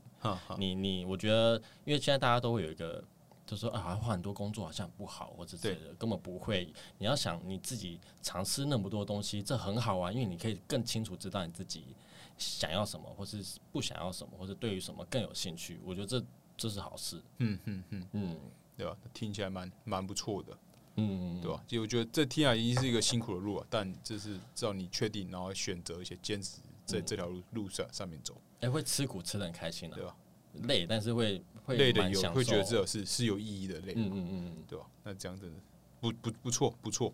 [0.59, 3.03] 你你，我觉得，因为现在大家都会有一个。
[3.47, 6.73] 就说啊，换很多工作好像不好，或者之类的，根本不会。
[6.99, 11.95] 你要想你自己尝试那么多东西，这很好啊，因为你可以更清楚知道你自己
[12.37, 15.81] 想要什么，或是不想要什么，或者对于什么更有兴趣。
[15.85, 16.27] 我觉得这
[16.57, 17.23] 这是好事。
[17.39, 18.41] 嗯嗯嗯，嗯
[18.77, 18.97] 对吧？
[19.15, 20.59] 听起来蛮蛮不错的。
[20.97, 21.63] 嗯，对吧？
[21.69, 30.17] 其实我觉得这听起来已经是一个辛苦的路啊，但这是只要你确定，然后选择一些坚持在这条路路上上面走，哎、会吃苦吃的很开心的、对吧？
[30.65, 34.87] 累，但是会会累的有会觉得这是是有意义的累，嗯嗯嗯对吧？
[35.05, 35.57] 那这样真的
[36.01, 37.13] 不不不错不错。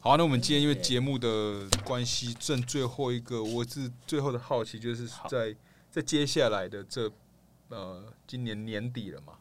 [0.00, 5.54] 好，那我们今天因为节目的关系，剩最后一个，我是最后的好奇，就是在
[5.90, 7.10] 在接下来的这
[7.68, 9.34] 呃今年年底了嘛？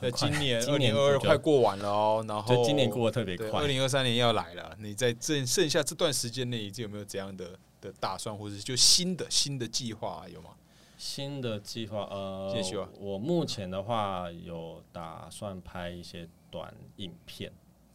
[0.00, 3.66] 那今年二年零二二快过完了哦，然后就今年过得特别，快二。
[3.66, 10.50] 零二三年要来了，你在这剩下这段时间内，有没有怎样的的打算，或者是就新的新的计划、有吗？
[10.98, 17.52] 新的计划，呃新的计划，我目前的话有打算拍一些短影片、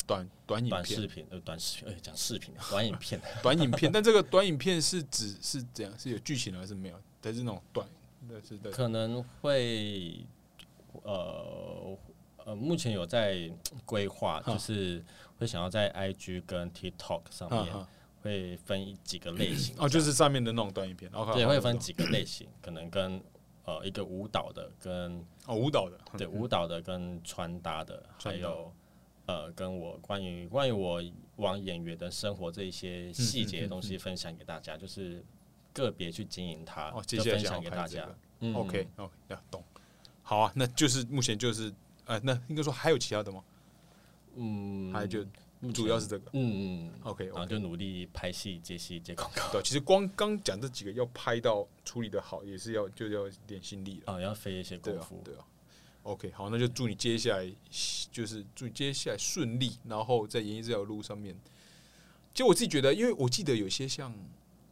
[0.07, 5.99] 短短影短视，频，呃，短视频，呃，讲视频，短影片， 短影片，但这个短影片是指是怎样？
[5.99, 6.99] 是有剧情的还是没有？
[7.19, 7.85] 但是那种短
[8.29, 8.41] 的？
[8.41, 10.25] 是的，可能会，
[11.03, 11.97] 呃
[12.45, 13.51] 呃，目前有在
[13.85, 15.03] 规划，就是
[15.37, 17.73] 会想要在 IG 跟 TikTok 上面
[18.24, 23.21] 会分几个类型，哦，就是上面的那种短影片，然后对，会分几个类型， 可能跟
[23.65, 28.74] 呃一个舞蹈的跟哦舞蹈的，对 舞蹈的跟穿搭的，还有
[29.26, 31.03] 呃跟我关于关于我
[31.36, 35.24] 往演员的生活这一些细节的东西分享给大家，就是
[35.74, 38.17] 个别去经营它，哦，接就分享给大家拍这个。
[38.39, 39.63] 嗯 OK OK，呀，懂。
[40.21, 41.74] 好啊，那就是目前就是
[42.05, 43.43] 呃，那应该说还有其他的吗？
[44.36, 45.26] 嗯，还就
[45.72, 46.32] 主要是这个。
[46.34, 49.51] 嗯嗯，OK 然后就努力拍戏、接戏、接广告。
[49.51, 54.14] 对，其实光刚讲这几个要拍到处理的好，也是要就要点心力了。
[54.14, 55.22] 啊，要费一些功夫，。
[55.24, 55.45] 对啊。
[56.03, 57.49] OK，好，那就祝你接下来
[58.11, 61.34] 就是祝你接下来顺利，然后在演艺这条路上面。
[62.34, 64.14] 其实我自己觉得，因为我记得有些像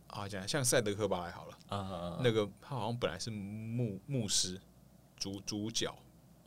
[0.07, 4.59] 啊，讲像赛德克巴莱好了，啊，那个他好像本来是牧牧师
[5.15, 5.95] 主主角，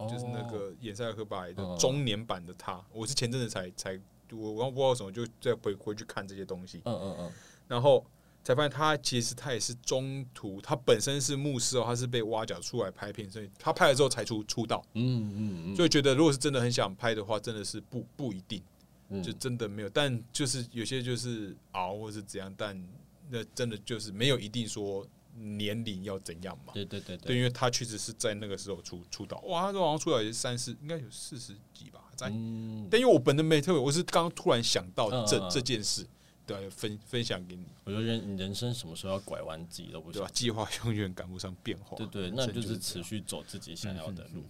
[0.01, 2.85] 就是那哦个演赛德克巴莱的嗯中年版的他。
[2.93, 3.99] 我是前阵子才才
[4.35, 7.32] 我我不知道为什么就再回回去看这些东西，嗯嗯嗯，
[7.68, 8.05] 然后
[8.43, 14.85] 才发现他其实他也是中途，他本身是牧师哦，他是被挖角出来拍片，所以他拍了之后才出出道。
[14.93, 18.62] 嗯嗯嗯，所以觉得如果是真的很想拍的话，真的是不不一定，
[19.09, 19.22] 嗯。
[19.22, 19.89] 就真的没有。
[19.89, 22.89] 但就是有些就是熬或是怎样，但
[23.30, 26.74] 那真的就是没有一定说年龄要怎样嘛。
[26.74, 32.29] 对对对对，因为他确实是在那个时候出出道，哇，他说好像出道也是三四，应该有四十几吧，在。
[32.31, 36.07] 嗯，但因为我本人没特别，我是刚刚突然想到这、这件事，
[36.47, 40.21] 对，分分享给你，我觉得人你人生什么时候要拐弯自己都不晓得？？
[40.21, 44.45] 对吧计划永远赶不上变化，对对，人那就是持续走自己想要的路。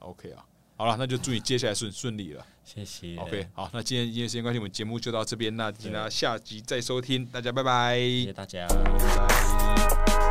[0.00, 0.44] OK 啊。
[0.76, 2.46] 好了，那就祝你接下来顺顺利了。
[2.64, 3.14] 谢谢。
[3.18, 7.98] OK，好，那今天因为时间关系，我们节目就到这边，那请大家下集再收听，大家拜拜。
[7.98, 8.66] 谢谢大家。
[8.66, 10.29] 拜拜